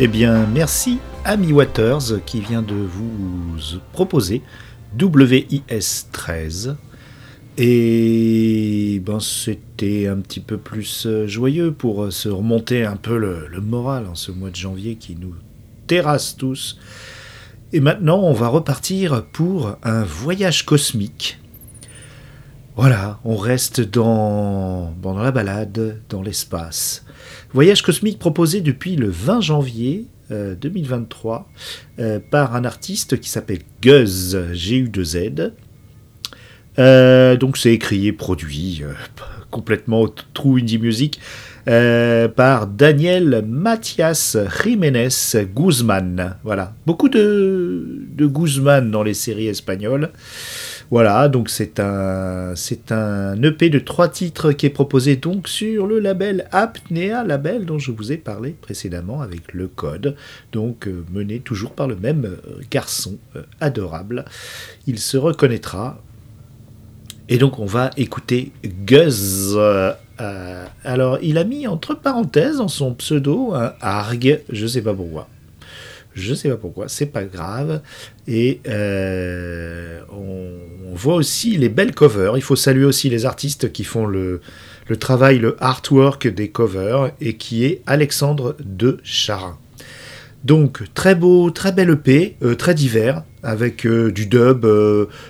Eh 0.06 0.08
bien, 0.08 0.46
merci 0.46 1.00
Amy 1.24 1.52
Waters 1.52 2.24
qui 2.24 2.38
vient 2.38 2.62
de 2.62 2.76
vous 2.76 3.56
proposer 3.92 4.40
WIS 4.96 6.06
13. 6.12 6.76
Et 7.58 9.02
ben, 9.04 9.18
c'était 9.18 10.06
un 10.06 10.18
petit 10.18 10.38
peu 10.38 10.58
plus 10.58 11.06
euh, 11.06 11.26
joyeux 11.26 11.72
pour 11.72 12.04
euh, 12.04 12.12
se 12.12 12.28
remonter 12.28 12.84
un 12.84 12.94
peu 12.94 13.18
le, 13.18 13.48
le 13.48 13.60
moral 13.60 14.06
en 14.06 14.14
ce 14.14 14.30
mois 14.30 14.50
de 14.50 14.54
janvier 14.54 14.94
qui 14.94 15.16
nous 15.16 15.34
terrasse 15.88 16.36
tous. 16.36 16.78
Et 17.72 17.80
maintenant, 17.80 18.20
on 18.20 18.32
va 18.32 18.46
repartir 18.46 19.26
pour 19.32 19.76
un 19.82 20.04
voyage 20.04 20.64
cosmique. 20.64 21.40
Voilà, 22.76 23.18
on 23.24 23.36
reste 23.36 23.80
dans, 23.80 24.94
dans 25.02 25.18
la 25.18 25.32
balade, 25.32 26.00
dans 26.08 26.22
l'espace. 26.22 27.05
Voyage 27.52 27.82
cosmique 27.82 28.18
proposé 28.18 28.60
depuis 28.60 28.96
le 28.96 29.08
20 29.08 29.40
janvier 29.40 30.06
2023 30.30 31.48
euh, 31.98 32.18
par 32.30 32.54
un 32.56 32.64
artiste 32.64 33.20
qui 33.20 33.28
s'appelle 33.28 33.60
Guz, 33.82 34.36
G-U-2-Z. 34.52 35.52
Euh, 36.78 37.36
donc 37.36 37.56
c'est 37.56 37.72
écrit 37.72 38.06
et 38.06 38.12
produit 38.12 38.82
euh, 38.82 38.92
complètement 39.50 40.06
true 40.34 40.60
indie 40.60 40.78
music 40.78 41.20
par 42.36 42.68
Daniel 42.68 43.44
Mathias 43.48 44.36
Jiménez 44.62 45.08
Guzman. 45.52 46.36
Voilà, 46.44 46.74
beaucoup 46.86 47.08
de, 47.08 48.04
de 48.12 48.26
Guzman 48.26 48.90
dans 48.90 49.02
les 49.02 49.14
séries 49.14 49.48
espagnoles. 49.48 50.12
Voilà, 50.92 51.28
donc 51.28 51.50
c'est 51.50 51.80
un, 51.80 52.54
c'est 52.54 52.92
un 52.92 53.42
EP 53.42 53.70
de 53.70 53.80
trois 53.80 54.08
titres 54.08 54.52
qui 54.52 54.66
est 54.66 54.70
proposé 54.70 55.16
donc 55.16 55.48
sur 55.48 55.84
le 55.84 55.98
label 55.98 56.46
Apnea, 56.52 57.24
label 57.24 57.66
dont 57.66 57.80
je 57.80 57.90
vous 57.90 58.12
ai 58.12 58.16
parlé 58.16 58.50
précédemment 58.60 59.20
avec 59.20 59.52
le 59.52 59.66
code, 59.66 60.14
donc 60.52 60.86
euh, 60.86 61.04
mené 61.12 61.40
toujours 61.40 61.72
par 61.72 61.88
le 61.88 61.96
même 61.96 62.24
euh, 62.24 62.60
garçon 62.70 63.18
euh, 63.34 63.42
adorable. 63.60 64.24
Il 64.86 65.00
se 65.00 65.16
reconnaîtra. 65.16 66.00
Et 67.28 67.38
donc 67.38 67.58
on 67.58 67.66
va 67.66 67.90
écouter 67.96 68.52
Guz. 68.62 69.58
alors 70.84 71.18
il 71.20 71.38
a 71.38 71.42
mis 71.42 71.66
entre 71.66 71.94
parenthèses 71.94 72.60
en 72.60 72.68
son 72.68 72.94
pseudo 72.94 73.54
un 73.54 73.72
Arg, 73.80 74.40
je 74.48 74.66
sais 74.68 74.82
pas 74.82 74.94
pourquoi. 74.94 75.26
Je 76.16 76.32
sais 76.34 76.48
pas 76.48 76.56
pourquoi, 76.56 76.88
c'est 76.88 77.06
pas 77.06 77.24
grave. 77.24 77.82
Et 78.26 78.60
euh, 78.66 80.00
on, 80.10 80.94
voit 80.94 81.16
aussi 81.16 81.58
les 81.58 81.68
belles 81.68 81.94
covers. 81.94 82.38
Il 82.38 82.42
faut 82.42 82.56
saluer 82.56 82.86
aussi 82.86 83.10
les 83.10 83.26
artistes 83.26 83.70
qui 83.70 83.84
font 83.84 84.06
le, 84.06 84.40
le 84.88 84.96
travail, 84.96 85.38
le 85.38 85.54
artwork 85.62 86.26
des 86.26 86.48
covers, 86.48 87.12
et 87.20 87.34
qui 87.34 87.66
est 87.66 87.82
Alexandre 87.86 88.56
de 88.64 88.96
Charin. 89.04 89.58
Donc 90.42 90.84
très 90.94 91.14
beau, 91.14 91.50
très 91.50 91.72
bel 91.72 91.90
EP, 91.90 92.36
euh, 92.42 92.54
très 92.54 92.72
divers, 92.72 93.24
avec 93.42 93.84
euh, 93.84 94.10
du 94.10 94.24
dub, 94.24 94.66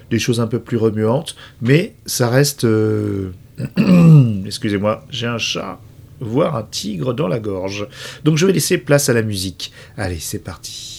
des 0.08 0.18
choses 0.20 0.40
un 0.40 0.46
peu 0.46 0.60
plus 0.60 0.76
remuantes, 0.76 1.34
mais 1.60 1.94
ça 2.06 2.28
reste... 2.28 2.64
Excusez-moi, 4.46 5.04
j'ai 5.10 5.26
un 5.26 5.38
chat 5.38 5.80
voir 6.20 6.56
un 6.56 6.62
tigre 6.62 7.12
dans 7.14 7.28
la 7.28 7.38
gorge. 7.38 7.86
Donc 8.24 8.36
je 8.36 8.46
vais 8.46 8.52
laisser 8.52 8.78
place 8.78 9.08
à 9.08 9.12
la 9.12 9.22
musique. 9.22 9.72
Allez, 9.96 10.18
c'est 10.18 10.38
parti. 10.38 10.95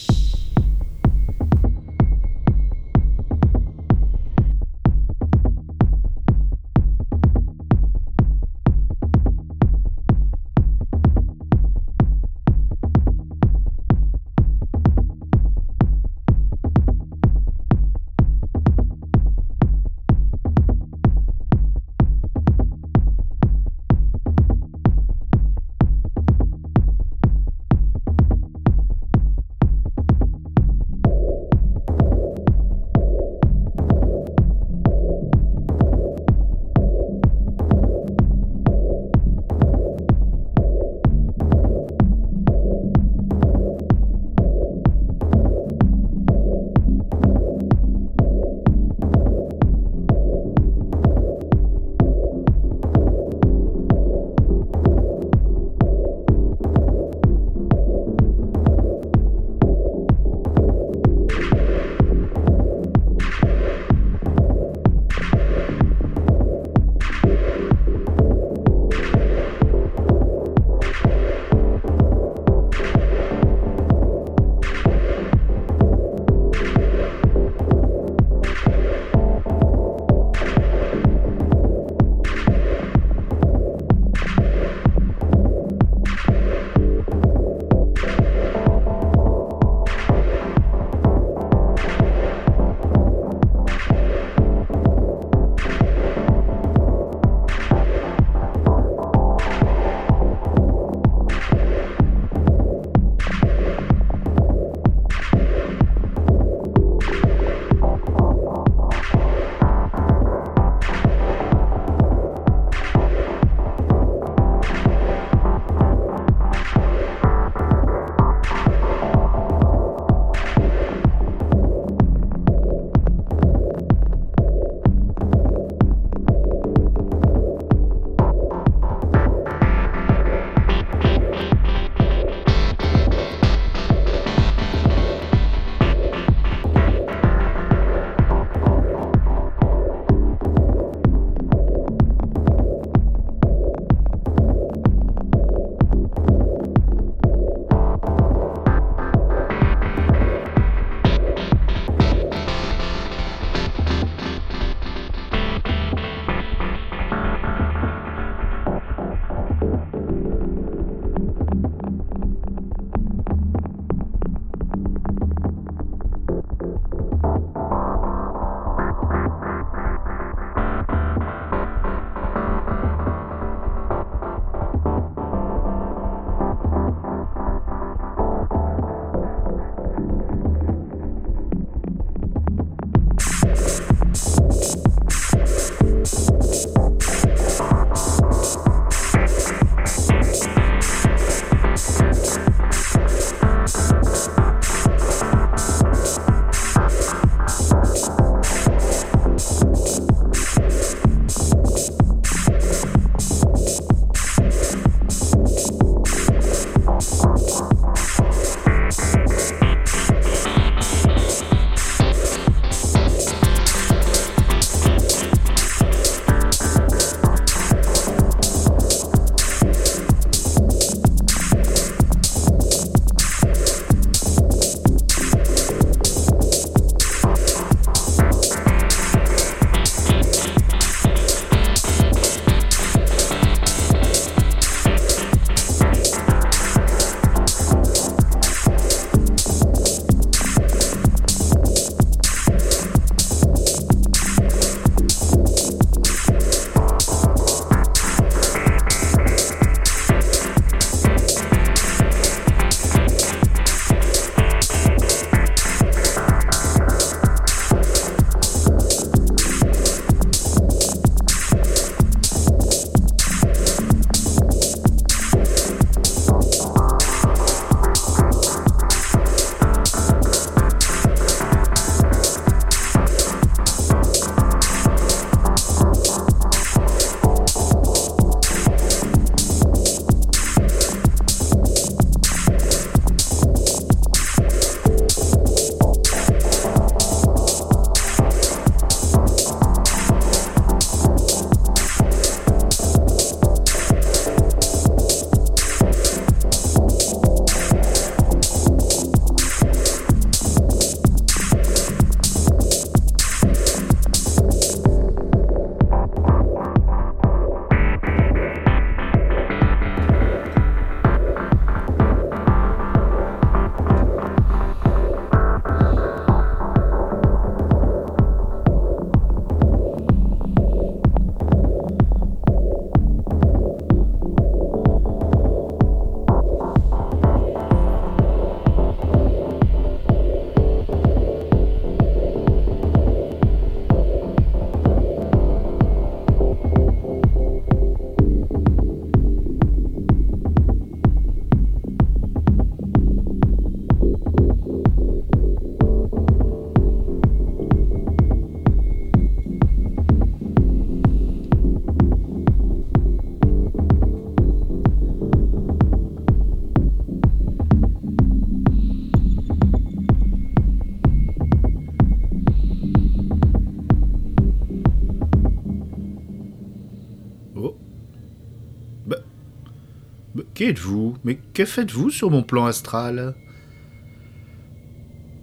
Êtes-vous? 370.60 371.16
Mais 371.24 371.36
que 371.54 371.64
faites-vous 371.64 372.10
sur 372.10 372.30
mon 372.30 372.42
plan 372.42 372.66
astral? 372.66 373.34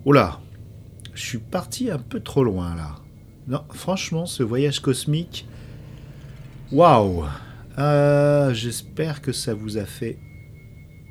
Oh 0.04 0.12
là 0.12 0.41
Je 1.13 1.21
suis 1.21 1.38
parti 1.38 1.89
un 1.89 1.97
peu 1.97 2.19
trop 2.19 2.43
loin 2.43 2.75
là. 2.75 2.95
Non, 3.47 3.63
franchement, 3.73 4.25
ce 4.25 4.43
voyage 4.43 4.80
cosmique. 4.80 5.47
Waouh 6.71 7.25
euh, 7.78 8.54
J'espère 8.54 9.21
que 9.21 9.32
ça 9.32 9.54
vous 9.54 9.78
a 9.78 9.86
fait 9.86 10.17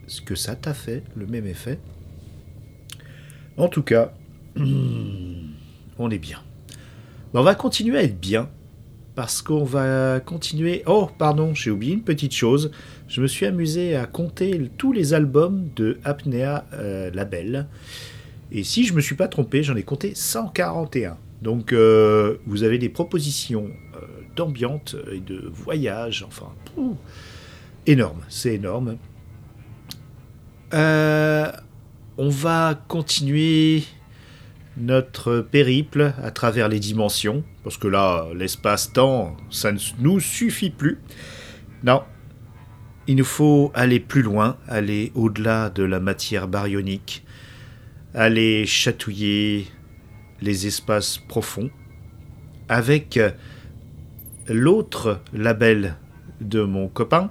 ce 0.06 0.20
que 0.20 0.34
ça 0.34 0.54
t'a 0.54 0.74
fait, 0.74 1.02
le 1.16 1.26
même 1.26 1.46
effet. 1.46 1.78
En 3.56 3.68
tout 3.68 3.82
cas, 3.82 4.12
on 4.56 6.10
est 6.10 6.18
bien. 6.18 6.42
on 7.32 7.42
va 7.42 7.54
continuer 7.54 7.98
à 7.98 8.02
être 8.02 8.20
bien 8.20 8.50
parce 9.14 9.42
qu'on 9.42 9.64
va 9.64 10.20
continuer. 10.20 10.82
Oh, 10.86 11.08
pardon, 11.18 11.54
j'ai 11.54 11.70
oublié 11.70 11.94
une 11.94 12.02
petite 12.02 12.34
chose. 12.34 12.70
Je 13.14 13.20
me 13.20 13.28
suis 13.28 13.46
amusé 13.46 13.94
à 13.94 14.06
compter 14.06 14.72
tous 14.76 14.92
les 14.92 15.14
albums 15.14 15.68
de 15.76 15.98
Apnea 16.02 16.64
euh, 16.72 17.12
Label. 17.12 17.68
Et 18.50 18.64
si 18.64 18.84
je 18.84 18.90
ne 18.90 18.96
me 18.96 19.00
suis 19.00 19.14
pas 19.14 19.28
trompé, 19.28 19.62
j'en 19.62 19.76
ai 19.76 19.84
compté 19.84 20.16
141. 20.16 21.16
Donc 21.40 21.72
euh, 21.72 22.38
vous 22.44 22.64
avez 22.64 22.76
des 22.76 22.88
propositions 22.88 23.70
euh, 23.94 24.00
d'ambiance 24.34 24.96
et 25.12 25.20
de 25.20 25.48
voyage, 25.48 26.26
enfin, 26.26 26.48
énorme, 27.86 28.18
c'est 28.28 28.54
énorme. 28.54 28.96
on 30.72 31.48
va 32.18 32.84
continuer 32.88 33.84
notre 34.76 35.38
périple 35.38 36.14
à 36.20 36.32
travers 36.32 36.68
les 36.68 36.80
dimensions, 36.80 37.44
parce 37.62 37.78
que 37.78 37.86
là, 37.86 38.26
l'espace-temps, 38.34 39.36
ça 39.50 39.70
ne 39.70 39.78
nous 40.00 40.18
suffit 40.18 40.70
plus. 40.70 40.98
Non, 41.84 42.02
il 43.06 43.16
nous 43.16 43.24
faut 43.24 43.70
aller 43.74 44.00
plus 44.00 44.22
loin, 44.22 44.56
aller 44.68 45.12
au-delà 45.14 45.70
de 45.70 45.82
la 45.82 46.00
matière 46.00 46.48
baryonique, 46.48 47.24
aller 48.14 48.64
chatouiller 48.66 49.66
les 50.40 50.66
espaces 50.66 51.18
profonds, 51.18 51.70
avec 52.68 53.20
l'autre 54.48 55.20
label 55.32 55.96
de 56.40 56.62
mon 56.62 56.88
copain, 56.88 57.30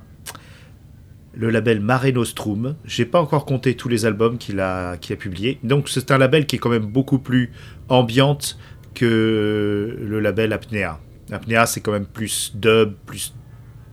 le 1.35 1.49
label 1.49 1.79
Mare 1.79 2.13
Nostrum. 2.13 2.75
J'ai 2.85 3.05
pas 3.05 3.19
encore 3.19 3.45
compté 3.45 3.75
tous 3.75 3.89
les 3.89 4.05
albums 4.05 4.37
qu'il 4.37 4.59
a, 4.59 4.97
qu'il 4.97 5.13
a 5.13 5.17
publiés. 5.17 5.59
Donc 5.63 5.89
c'est 5.89 6.11
un 6.11 6.17
label 6.17 6.45
qui 6.45 6.57
est 6.57 6.59
quand 6.59 6.69
même 6.69 6.85
beaucoup 6.85 7.19
plus 7.19 7.51
ambiante 7.89 8.59
que 8.93 9.97
le 9.99 10.19
label 10.19 10.53
Apnea. 10.53 10.99
Apnea 11.31 11.65
c'est 11.65 11.81
quand 11.81 11.91
même 11.91 12.05
plus 12.05 12.51
dub, 12.55 12.93
plus 13.05 13.33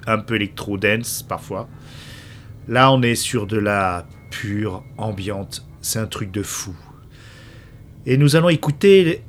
un 0.07 0.19
peu 0.19 0.37
électro 0.37 0.79
dance 0.79 1.23
parfois. 1.23 1.69
Là 2.69 2.93
on 2.93 3.03
est 3.03 3.15
sur 3.15 3.47
de 3.47 3.59
la 3.59 4.07
pure 4.31 4.85
ambiante. 4.97 5.67
C'est 5.81 5.99
un 5.99 6.07
truc 6.07 6.31
de 6.31 6.43
fou. 6.43 6.75
Et 8.07 8.17
nous 8.17 8.37
allons 8.37 8.49
écouter 8.49 9.23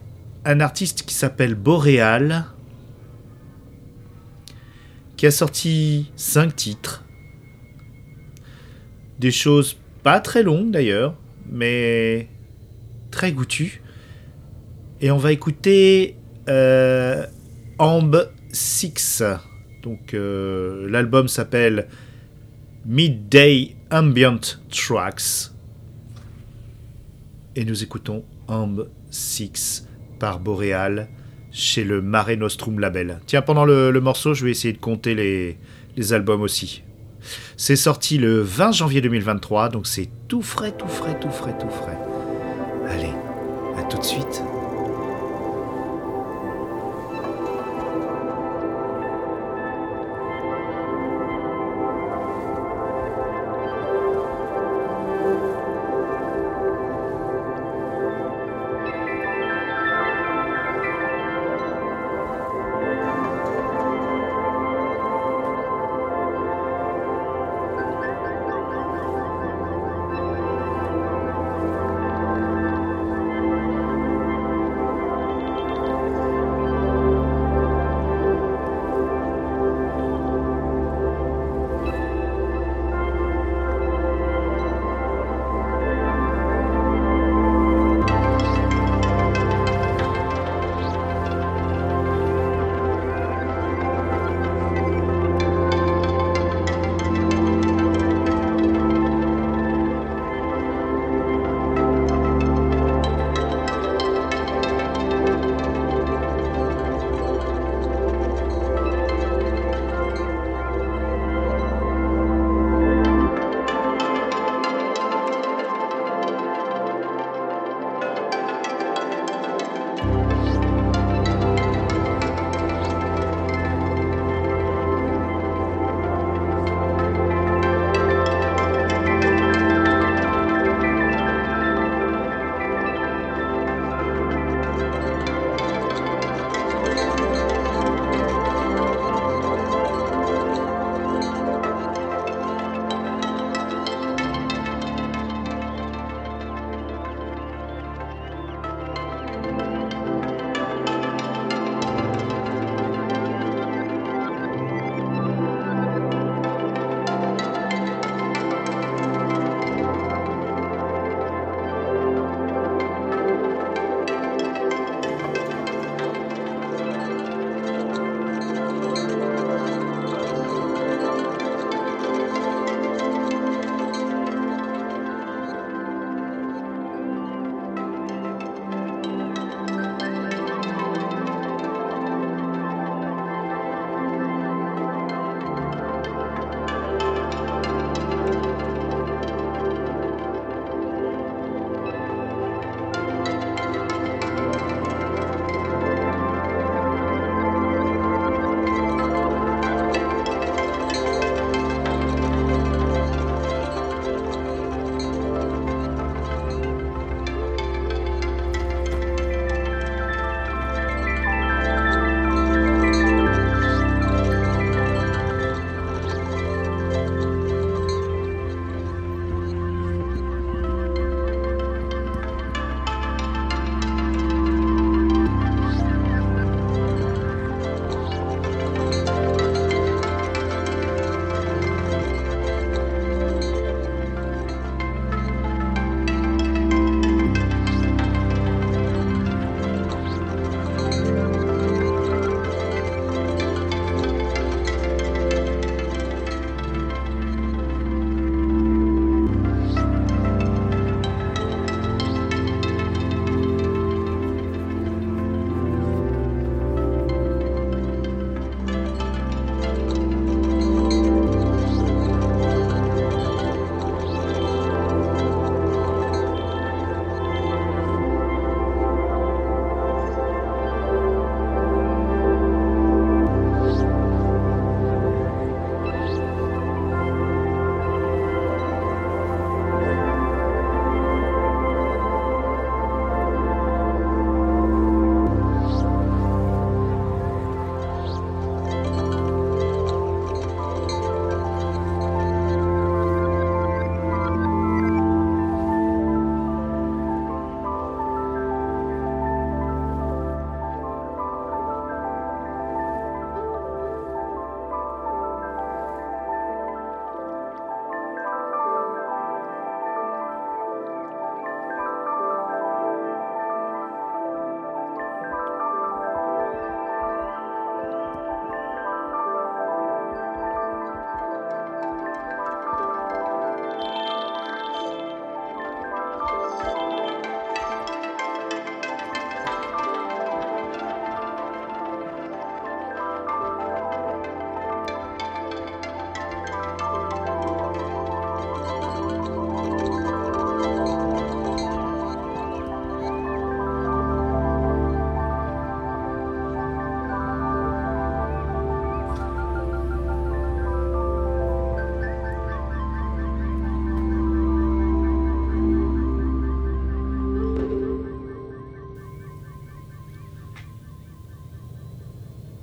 un 0.46 0.60
artiste 0.60 1.04
qui 1.04 1.14
s'appelle 1.14 1.56
Boréal, 1.56 2.46
qui 5.18 5.28
a 5.28 5.32
sorti 5.32 6.12
5 6.16 6.56
titres 6.56 7.04
des 9.22 9.32
choses 9.32 9.78
pas 10.02 10.20
très 10.20 10.42
longues 10.42 10.72
d'ailleurs, 10.72 11.16
mais 11.50 12.28
très 13.12 13.32
goûtues. 13.32 13.82
Et 15.00 15.12
on 15.12 15.18
va 15.18 15.32
écouter 15.32 16.16
euh, 16.50 17.26
Amb 17.78 18.16
6. 18.52 19.24
Donc 19.82 20.14
euh, 20.14 20.90
l'album 20.90 21.28
s'appelle 21.28 21.88
Midday 22.86 23.76
Ambient 23.92 24.40
Tracks. 24.70 25.52
Et 27.56 27.66
nous 27.66 27.84
écoutons 27.84 28.24
Amb 28.48 28.86
6 29.10 29.88
par 30.20 30.40
Boreal 30.40 31.10
chez 31.52 31.84
le 31.84 32.02
Mare 32.02 32.38
Nostrum 32.38 32.80
label. 32.80 33.20
Tiens, 33.26 33.42
pendant 33.42 33.66
le, 33.66 33.92
morceau, 34.00 34.34
je 34.34 34.46
vais 34.46 34.52
essayer 34.52 34.74
de 34.74 34.78
compter 34.78 35.16
les, 35.16 35.58
les 35.98 36.14
albums 36.14 36.42
aussi. 36.42 36.84
C'est 37.58 37.76
sorti 37.76 38.18
le 38.18 38.42
20 38.42 38.72
janvier 38.72 39.02
2023, 39.02 39.70
donc 39.70 39.86
c'est 39.86 40.10
tout 40.28 40.42
frais, 40.42 40.72
tout 40.72 40.88
frais, 40.88 41.20
tout 41.20 41.30
frais, 41.30 41.56
tout 41.60 41.70
frais. 41.70 41.98
Allez, 42.88 43.14
à 43.78 43.84
tout 43.84 43.98
de 43.98 44.04
suite. 44.04 44.42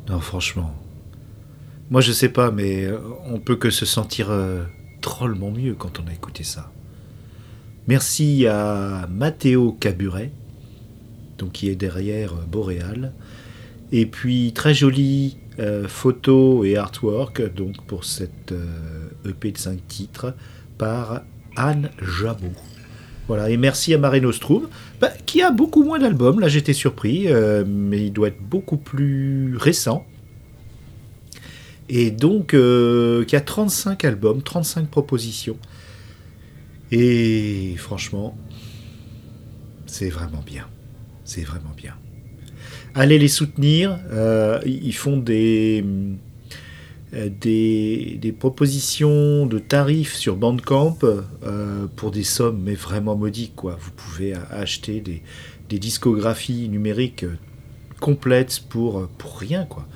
Non, 0.09 0.21
franchement. 0.21 0.75
Moi, 1.91 2.01
je 2.01 2.13
sais 2.13 2.29
pas, 2.29 2.51
mais 2.51 2.85
euh, 2.85 2.99
on 3.27 3.39
peut 3.39 3.57
que 3.57 3.71
se 3.71 3.85
sentir 3.85 4.31
euh, 4.31 4.65
drôlement 5.03 5.51
mieux 5.51 5.75
quand 5.75 6.01
on 6.01 6.09
a 6.09 6.13
écouté 6.13 6.45
ça. 6.45 6.71
Merci 7.87 8.47
à 8.47 9.07
Matteo 9.11 9.73
Caburet, 9.73 10.31
donc 11.39 11.53
qui 11.53 11.69
est 11.69 11.77
derrière 11.77 12.33
euh, 12.33 12.45
Boréal. 12.47 13.13
Et 13.93 14.07
puis, 14.07 14.53
très 14.55 14.75
jolie 14.75 15.39
euh, 15.59 15.89
photo 15.89 16.65
et 16.65 16.77
artwork, 16.77 17.55
donc 17.55 17.83
pour 17.87 18.05
cette 18.05 18.55
EP 19.27 19.53
de 19.53 19.59
5 19.59 19.89
titres, 19.89 20.35
par 20.77 21.23
Anne 21.57 21.91
Jabot. 22.01 22.53
Voilà, 23.29 23.51
et 23.51 23.59
merci 23.59 23.93
à 23.93 23.99
Mare 23.99 24.20
Nostrum, 24.22 24.68
bah, 25.01 25.11
qui 25.26 25.43
a 25.43 25.51
beaucoup 25.51 25.85
moins 25.85 25.99
d'albums, 25.99 26.41
là 26.41 26.49
j'étais 26.49 26.72
surpris, 26.72 27.29
euh, 27.29 27.62
mais 27.66 28.07
il 28.07 28.11
doit 28.11 28.29
être 28.29 28.41
beaucoup 28.41 28.79
plus 28.79 29.55
récent. 29.59 30.07
Et 31.91 32.11
donc, 32.11 32.55
euh, 32.55 33.24
qui 33.26 33.37
a 33.37 33.43
35 33.43 34.05
albums, 34.05 34.43
35 34.43 34.89
propositions. 34.89 35.59
Et 36.91 37.74
franchement, 37.76 38.37
c'est 39.87 40.09
vraiment 40.09 40.43
bien. 40.45 40.66
C'est 41.24 41.43
vraiment 41.43 41.74
bien. 41.76 41.95
Allez 42.95 43.18
les 43.18 43.29
soutenir. 43.29 43.99
euh, 44.11 44.59
ils 44.64 44.95
font 44.95 45.18
des, 45.18 45.85
des, 47.13 48.19
des 48.21 48.33
propositions 48.33 49.47
de 49.47 49.59
tarifs 49.59 50.15
sur 50.15 50.37
Bandcamp 50.37 50.99
euh, 51.03 51.87
pour 51.97 52.11
des 52.11 52.25
sommes 52.25 52.61
mais 52.63 52.75
vraiment 52.75 53.17
modiques. 53.17 53.55
Quoi. 53.57 53.79
Vous 53.81 53.91
pouvez 53.93 54.35
acheter 54.51 55.01
des, 55.01 55.23
des 55.69 55.79
discographies 55.79 56.69
numériques 56.69 57.25
euh, 57.25 57.37
complètes 58.01 58.61
pour, 58.69 58.99
euh, 58.99 59.09
pour 59.19 59.39
rien. 59.39 59.65
quoi. 59.65 59.87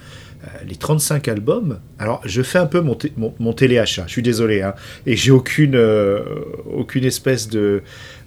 Euh, 0.44 0.48
les 0.66 0.74
35 0.74 1.28
albums. 1.28 1.78
Alors, 2.00 2.20
je 2.24 2.42
fais 2.42 2.58
un 2.58 2.66
peu 2.66 2.80
mon, 2.80 2.98
mon, 3.38 3.52
téléachat, 3.52 4.04
je 4.08 4.12
suis 4.12 4.22
désolé, 4.22 4.60
hein, 4.62 4.74
et 5.06 5.14
j'ai 5.14 5.30
aucune, 5.30 5.76
euh, 5.76 6.18
aucune 6.74 7.04
espèce 7.04 7.48
de, 7.48 7.82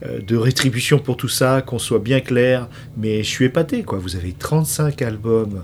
euh, 0.06 0.22
de 0.22 0.38
rétribution 0.38 0.98
pour 0.98 1.18
tout 1.18 1.28
ça, 1.28 1.62
qu'on 1.62 1.78
soit 1.78 2.00
bien 2.00 2.22
clair, 2.22 2.70
mais 2.96 3.22
je 3.22 3.30
suis 3.30 3.44
épaté, 3.46 3.84
quoi. 3.84 3.98
Vous 4.00 4.16
avez 4.16 4.32
35 4.32 5.02
albums, 5.02 5.56
euh, 5.58 5.62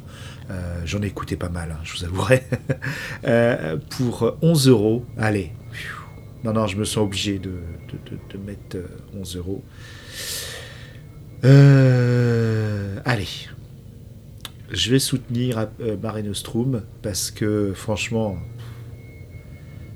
j'en 0.85 1.01
ai 1.01 1.07
écouté 1.07 1.35
pas 1.35 1.49
mal, 1.49 1.71
hein, 1.71 1.79
je 1.83 1.97
vous 1.97 2.05
avouerai, 2.05 2.43
Euh, 3.25 3.77
pour 3.97 4.35
11 4.41 4.67
euros. 4.67 5.05
Allez, 5.17 5.51
non, 6.43 6.53
non, 6.53 6.65
je 6.65 6.75
me 6.75 6.85
sens 6.85 7.03
obligé 7.03 7.37
de, 7.37 7.51
mettre 8.45 8.75
euh, 8.75 9.19
11 9.19 9.37
euros. 9.37 9.63
Euh, 11.43 12.97
allez, 13.05 13.27
je 14.71 14.91
vais 14.91 14.99
soutenir 14.99 15.67
euh, 15.81 15.97
Mare 16.01 16.23
Nostrum 16.23 16.81
parce 17.01 17.29
que 17.29 17.73
franchement, 17.75 18.37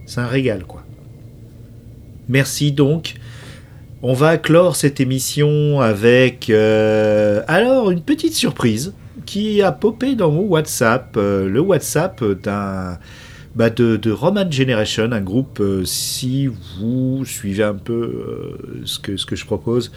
c'est 0.06 0.20
un 0.20 0.28
régal 0.28 0.66
quoi. 0.66 0.84
Merci 2.28 2.72
donc. 2.72 3.16
On 4.02 4.14
va 4.14 4.38
clore 4.38 4.76
cette 4.76 5.00
émission 5.00 5.82
avec 5.82 6.50
euh, 6.50 7.42
alors 7.48 7.90
une 7.90 8.02
petite 8.02 8.34
surprise 8.34 8.94
qui 9.26 9.62
a 9.62 9.72
popé 9.72 10.16
dans 10.16 10.32
mon 10.32 10.44
WhatsApp, 10.44 11.16
euh, 11.18 11.50
le 11.50 11.60
WhatsApp 11.60 12.24
d'un 12.24 12.98
bah, 13.56 13.70
de, 13.70 13.96
de 13.96 14.12
Roman 14.12 14.50
Generation, 14.52 15.12
un 15.12 15.22
groupe, 15.22 15.60
euh, 15.62 15.86
si 15.86 16.48
vous 16.48 17.24
suivez 17.26 17.64
un 17.64 17.74
peu 17.74 17.94
euh, 17.94 18.82
ce, 18.84 19.00
que, 19.00 19.16
ce 19.16 19.26
que 19.26 19.36
je 19.36 19.46
propose, 19.46 19.92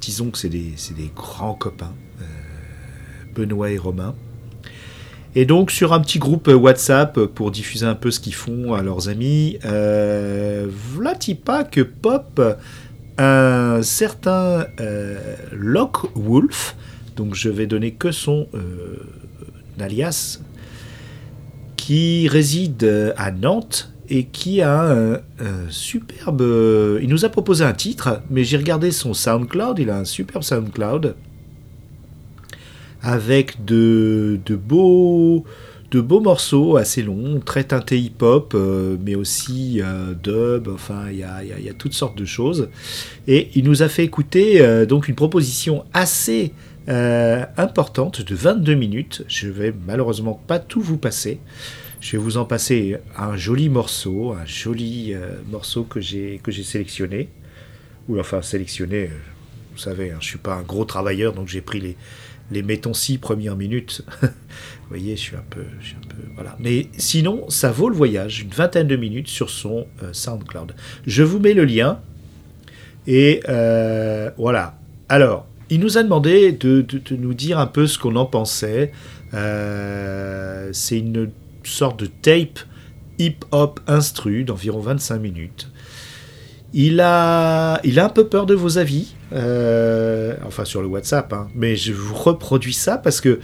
disons 0.00 0.30
que 0.30 0.38
c'est 0.38 0.48
des, 0.48 0.74
des 0.96 1.10
grands 1.14 1.54
copains. 1.54 1.94
Benoît 3.34 3.70
et 3.70 3.76
Romain. 3.76 4.14
Et 5.34 5.44
donc 5.44 5.70
sur 5.70 5.92
un 5.92 6.00
petit 6.00 6.18
groupe 6.18 6.48
WhatsApp 6.48 7.20
pour 7.26 7.50
diffuser 7.50 7.84
un 7.84 7.94
peu 7.94 8.10
ce 8.10 8.18
qu'ils 8.18 8.34
font 8.34 8.72
à 8.72 8.82
leurs 8.82 9.10
amis, 9.10 9.58
euh, 9.66 10.68
pas 11.44 11.62
que 11.62 11.82
pop 11.82 12.40
un 13.18 13.82
certain 13.82 14.66
Locke 15.52 16.06
Wolf, 16.14 16.74
donc 17.16 17.34
je 17.34 17.48
vais 17.48 17.66
donner 17.66 17.92
que 17.92 18.12
son 18.12 18.48
euh, 18.54 18.96
alias, 19.80 20.40
qui 21.76 22.28
réside 22.28 23.14
à 23.16 23.30
Nantes 23.30 23.92
et 24.08 24.24
qui 24.24 24.60
a 24.60 24.92
un, 24.92 25.20
superbe... 25.68 26.42
Il 27.02 27.08
nous 27.08 27.24
a 27.24 27.28
proposé 27.28 27.64
un 27.64 27.72
titre, 27.72 28.22
mais 28.30 28.44
j'ai 28.44 28.56
regardé 28.56 28.90
son 28.90 29.14
SoundCloud, 29.14 29.78
il 29.78 29.90
a 29.90 29.98
un 29.98 30.04
superbe 30.04 30.42
SoundCloud 30.42 31.14
avec 33.06 33.64
de, 33.64 34.40
beaux 34.48 35.44
de 35.92 36.00
beaux 36.00 36.20
morceaux 36.20 36.76
assez 36.76 37.02
longs, 37.02 37.40
très 37.44 37.62
teintés 37.62 37.98
hip-hop, 37.98 38.54
euh, 38.54 38.96
mais 39.04 39.14
aussi 39.14 39.80
euh, 39.80 40.14
dub, 40.14 40.68
enfin 40.68 41.04
il 41.10 41.18
y 41.18 41.22
a, 41.22 41.42
toutes 41.78 41.92
sortes 41.92 42.18
de 42.18 42.24
choses. 42.24 42.68
Et 43.28 43.50
il 43.54 43.64
nous 43.64 43.82
a 43.82 43.88
fait 43.88 44.02
écouter 44.02 44.60
euh, 44.60 44.84
donc 44.84 45.06
une 45.06 45.14
proposition 45.14 45.84
assez 45.92 46.52
euh, 46.88 47.44
importante 47.56 48.22
de 48.22 48.34
22 48.36 48.74
minutes. 48.74 49.24
Je 49.26 49.48
vais 49.48 49.74
malheureusement 49.86 50.40
pas 50.46 50.60
tout 50.60 50.80
vous 50.80 50.98
passer. 50.98 51.40
Je 52.00 52.12
vais 52.12 52.18
vous 52.18 52.36
en 52.36 52.44
passer 52.44 52.98
un 53.16 53.36
joli 53.36 53.68
morceau, 53.68 54.32
un 54.32 54.46
joli 54.46 55.12
euh, 55.12 55.34
morceau 55.50 55.82
que 55.82 56.00
j'ai 56.00 56.40
que 56.44 56.52
j'ai 56.52 56.62
sélectionné. 56.62 57.28
Ou 58.08 58.20
enfin 58.20 58.40
sélectionné, 58.40 59.06
euh, 59.06 59.18
vous 59.72 59.78
savez, 59.78 60.12
hein, 60.12 60.18
je 60.20 60.26
suis 60.26 60.38
pas 60.38 60.54
un 60.54 60.62
gros 60.62 60.84
travailleur, 60.84 61.32
donc 61.32 61.48
j'ai 61.48 61.60
pris 61.60 61.80
les, 61.80 61.96
les 62.52 62.62
mettons 62.62 62.94
six 62.94 63.18
premières 63.18 63.56
minutes. 63.56 64.04
Vous 64.22 64.90
voyez, 64.90 65.16
je 65.16 65.20
suis 65.20 65.34
un 65.34 65.44
peu, 65.50 65.64
je 65.80 65.86
suis 65.86 65.96
un 65.96 66.06
peu, 66.06 66.22
voilà. 66.36 66.56
Mais 66.60 66.86
sinon, 66.96 67.50
ça 67.50 67.72
vaut 67.72 67.88
le 67.88 67.96
voyage, 67.96 68.42
une 68.42 68.50
vingtaine 68.50 68.86
de 68.86 68.94
minutes 68.94 69.26
sur 69.26 69.50
son 69.50 69.88
SoundCloud. 70.12 70.76
Je 71.08 71.24
vous 71.24 71.40
mets 71.40 71.54
le 71.54 71.64
lien 71.64 71.98
et 73.08 73.40
voilà. 74.38 74.78
Alors, 75.08 75.48
il 75.70 75.80
nous 75.80 75.98
a 75.98 76.02
demandé 76.02 76.52
de, 76.52 76.84
nous 77.10 77.34
dire 77.34 77.58
un 77.58 77.66
peu 77.66 77.86
ce 77.86 77.98
qu'on 77.98 78.16
en 78.16 78.26
pensait. 78.26 78.92
Euh, 79.34 80.70
C'est 80.72 80.98
une 80.98 81.30
sorte 81.64 81.98
de 81.98 82.06
tape 82.06 82.60
hip-hop 83.18 83.80
instru 83.86 84.44
d'environ 84.44 84.80
25 84.80 85.18
minutes. 85.18 85.70
Il 86.72 87.00
a, 87.00 87.80
un 87.82 88.08
peu 88.10 88.26
peur 88.26 88.44
de 88.44 88.54
vos 88.54 88.78
avis, 88.78 89.14
euh, 89.32 90.34
enfin 90.46 90.64
sur 90.64 90.82
le 90.82 90.88
WhatsApp, 90.88 91.32
hein, 91.32 91.48
mais 91.54 91.74
je 91.76 91.92
vous 91.92 92.14
reproduis 92.14 92.74
ça 92.74 92.98
parce 92.98 93.20
que 93.20 93.40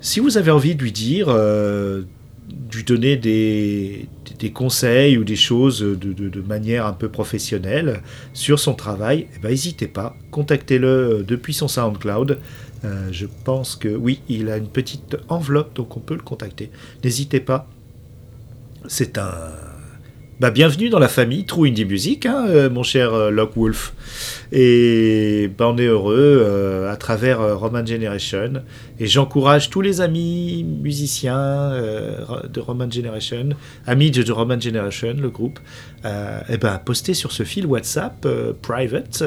si 0.00 0.20
vous 0.20 0.38
avez 0.38 0.50
envie 0.50 0.74
de 0.74 0.82
lui 0.82 0.92
dire, 0.92 1.26
euh, 1.28 2.02
lui 2.72 2.84
donner 2.84 3.16
des, 3.16 4.08
des 4.38 4.50
conseils 4.50 5.16
ou 5.16 5.24
des 5.24 5.36
choses 5.36 5.80
de, 5.80 6.12
de- 6.12 6.40
manière 6.40 6.86
un 6.86 6.92
peu 6.92 7.08
professionnelle 7.08 8.02
sur 8.32 8.58
son 8.58 8.74
travail, 8.74 9.26
eh 9.34 9.38
ben, 9.38 9.48
n'hésitez 9.50 9.88
pas, 9.88 10.16
contactez-le 10.30 11.24
depuis 11.26 11.54
son 11.54 11.68
SoundCloud. 11.68 12.38
Euh, 12.84 13.08
je 13.12 13.26
pense 13.44 13.76
que 13.76 13.88
oui, 13.88 14.20
il 14.28 14.50
a 14.50 14.56
une 14.56 14.68
petite 14.68 15.16
enveloppe, 15.28 15.74
donc 15.74 15.96
on 15.96 16.00
peut 16.00 16.14
le 16.14 16.22
contacter. 16.22 16.70
N'hésitez 17.04 17.40
pas. 17.40 17.68
C'est 18.88 19.18
un, 19.18 19.52
bah, 20.42 20.50
bienvenue 20.50 20.88
dans 20.88 20.98
la 20.98 21.06
famille 21.06 21.44
True 21.44 21.68
Indie 21.68 21.84
Music, 21.84 22.26
hein, 22.26 22.46
euh, 22.48 22.68
mon 22.68 22.82
cher 22.82 23.14
euh, 23.14 23.30
Locke 23.30 23.52
Wolf. 23.54 23.94
Et 24.50 25.48
bah, 25.56 25.68
on 25.68 25.78
est 25.78 25.86
heureux 25.86 26.42
euh, 26.44 26.92
à 26.92 26.96
travers 26.96 27.40
euh, 27.40 27.54
Roman 27.54 27.86
Generation. 27.86 28.54
Et 28.98 29.06
j'encourage 29.06 29.70
tous 29.70 29.82
les 29.82 30.00
amis 30.00 30.64
musiciens 30.64 31.70
de 31.70 32.60
Roman 32.60 32.90
Generation, 32.90 33.50
amis 33.86 34.10
de, 34.10 34.32
Roman 34.32 34.58
Generation, 34.58 35.14
le 35.16 35.30
groupe, 35.30 35.60
et 36.04 36.56
ben, 36.56 36.72
à 36.72 36.78
poster 36.80 37.14
sur 37.14 37.30
ce 37.30 37.44
fil 37.44 37.64
WhatsApp 37.64 38.26
private 38.62 39.22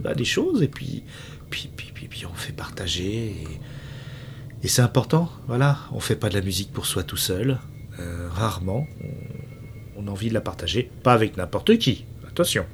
bah, 0.00 0.14
des 0.14 0.24
choses. 0.24 0.62
Et 0.62 0.68
puis, 0.68 1.02
puis, 1.50 1.68
puis, 1.76 1.90
puis, 1.92 2.06
puis 2.06 2.24
on 2.24 2.34
fait 2.34 2.52
partager. 2.52 3.34
Et, 4.62 4.68
c'est 4.68 4.82
important, 4.82 5.28
voilà. 5.48 5.78
On 5.90 5.98
fait 5.98 6.14
pas 6.14 6.28
de 6.28 6.34
la 6.34 6.40
musique 6.40 6.72
pour 6.72 6.86
soi 6.86 7.02
tout 7.02 7.16
seul. 7.16 7.58
Rarement. 8.36 8.86
On, 9.02 9.51
on 10.02 10.08
a 10.08 10.10
envie 10.10 10.28
de 10.28 10.34
la 10.34 10.40
partager. 10.40 10.90
Pas 11.02 11.12
avec 11.12 11.36
n'importe 11.36 11.78
qui. 11.78 12.04
Attention. 12.26 12.64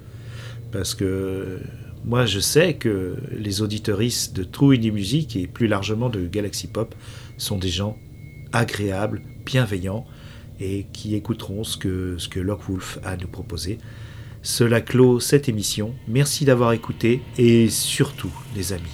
Parce 0.72 0.94
que 0.94 1.60
moi, 2.04 2.26
je 2.26 2.40
sais 2.40 2.74
que 2.74 3.16
les 3.32 3.62
auditeuristes 3.62 4.36
de 4.36 4.44
True 4.44 4.74
Indie 4.74 4.90
Music 4.90 5.36
et 5.36 5.46
plus 5.46 5.66
largement 5.66 6.08
de 6.08 6.26
Galaxy 6.26 6.66
Pop 6.68 6.94
sont 7.36 7.58
des 7.58 7.68
gens 7.68 7.98
agréables, 8.52 9.22
bienveillants 9.44 10.06
et 10.60 10.86
qui 10.92 11.14
écouteront 11.14 11.64
ce 11.64 11.76
que, 11.76 12.16
ce 12.18 12.28
que 12.28 12.40
Locke 12.40 12.68
Wolf 12.68 12.98
a 13.04 13.10
à 13.10 13.16
nous 13.16 13.28
proposer. 13.28 13.78
Cela 14.42 14.80
clôt 14.80 15.20
cette 15.20 15.48
émission. 15.48 15.94
Merci 16.06 16.44
d'avoir 16.44 16.72
écouté 16.72 17.22
et 17.36 17.68
surtout, 17.68 18.32
les 18.56 18.72
amis, 18.72 18.84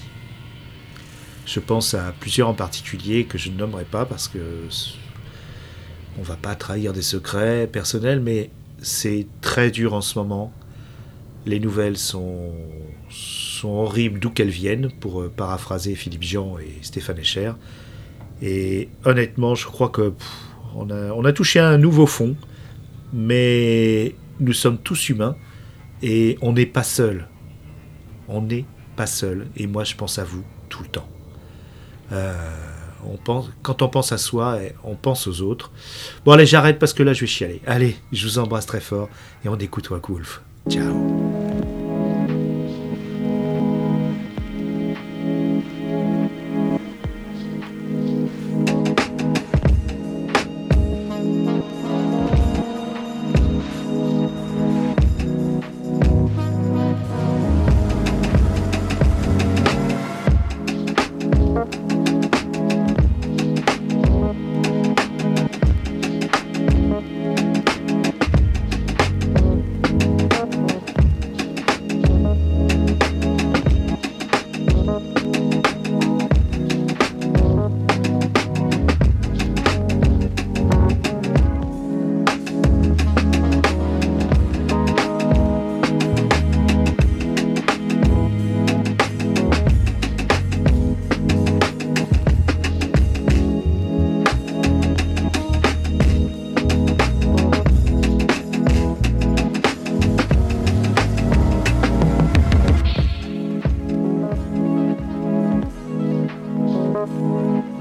je 1.46 1.60
pense 1.60 1.94
à 1.94 2.12
plusieurs 2.18 2.48
en 2.48 2.54
particulier 2.54 3.24
que 3.24 3.38
je 3.38 3.50
ne 3.50 3.56
nommerai 3.56 3.84
pas 3.84 4.06
parce 4.06 4.28
que 4.28 4.38
on 6.18 6.22
va 6.22 6.36
pas 6.36 6.54
trahir 6.54 6.92
des 6.92 7.02
secrets 7.02 7.66
personnels, 7.66 8.20
mais 8.20 8.50
c'est 8.80 9.26
très 9.40 9.70
dur 9.70 9.94
en 9.94 10.00
ce 10.00 10.18
moment. 10.18 10.52
Les 11.46 11.60
nouvelles 11.60 11.96
sont, 11.96 12.52
horribles 13.62 14.20
d'où 14.20 14.30
qu'elles 14.30 14.50
viennent, 14.50 14.90
pour 15.00 15.22
euh, 15.22 15.32
paraphraser 15.34 15.94
Philippe 15.94 16.22
Jean 16.22 16.58
et 16.58 16.78
Stéphane 16.82 17.18
Echer. 17.18 17.52
Et 18.42 18.88
honnêtement, 19.04 19.54
je 19.54 19.66
crois 19.66 19.88
que 19.88 20.12
on, 20.74 20.90
a, 20.90 21.28
a 21.28 21.32
touché 21.32 21.60
un 21.60 21.78
nouveau 21.78 22.06
fond, 22.06 22.36
mais 23.12 24.14
nous 24.40 24.52
sommes 24.52 24.78
tous 24.78 25.08
humains 25.08 25.36
et 26.02 26.36
on 26.42 26.52
n'est 26.52 26.66
pas 26.66 26.82
seul. 26.82 27.28
On 28.28 28.42
n'est 28.42 28.66
pas 28.96 29.06
seul. 29.06 29.46
Et 29.56 29.66
moi, 29.66 29.84
je 29.84 29.94
pense 29.94 30.18
à 30.18 30.24
vous 30.24 30.44
tout 30.68 30.82
le 30.82 30.88
temps. 30.88 31.08
Euh, 32.12 32.73
quand 33.62 33.82
on 33.82 33.88
pense 33.88 34.12
à 34.12 34.18
soi, 34.18 34.58
on 34.84 34.94
pense 34.94 35.26
aux 35.26 35.42
autres. 35.42 35.70
Bon, 36.24 36.32
allez, 36.32 36.46
j'arrête 36.46 36.78
parce 36.78 36.92
que 36.92 37.02
là, 37.02 37.12
je 37.12 37.20
vais 37.20 37.26
chialer. 37.26 37.60
Allez, 37.66 37.96
je 38.12 38.26
vous 38.26 38.38
embrasse 38.38 38.66
très 38.66 38.80
fort 38.80 39.08
et 39.44 39.48
on 39.48 39.56
écoute 39.56 39.88
Wolf. 39.90 40.42
Ciao. 40.68 41.23
Bye. 107.44 107.73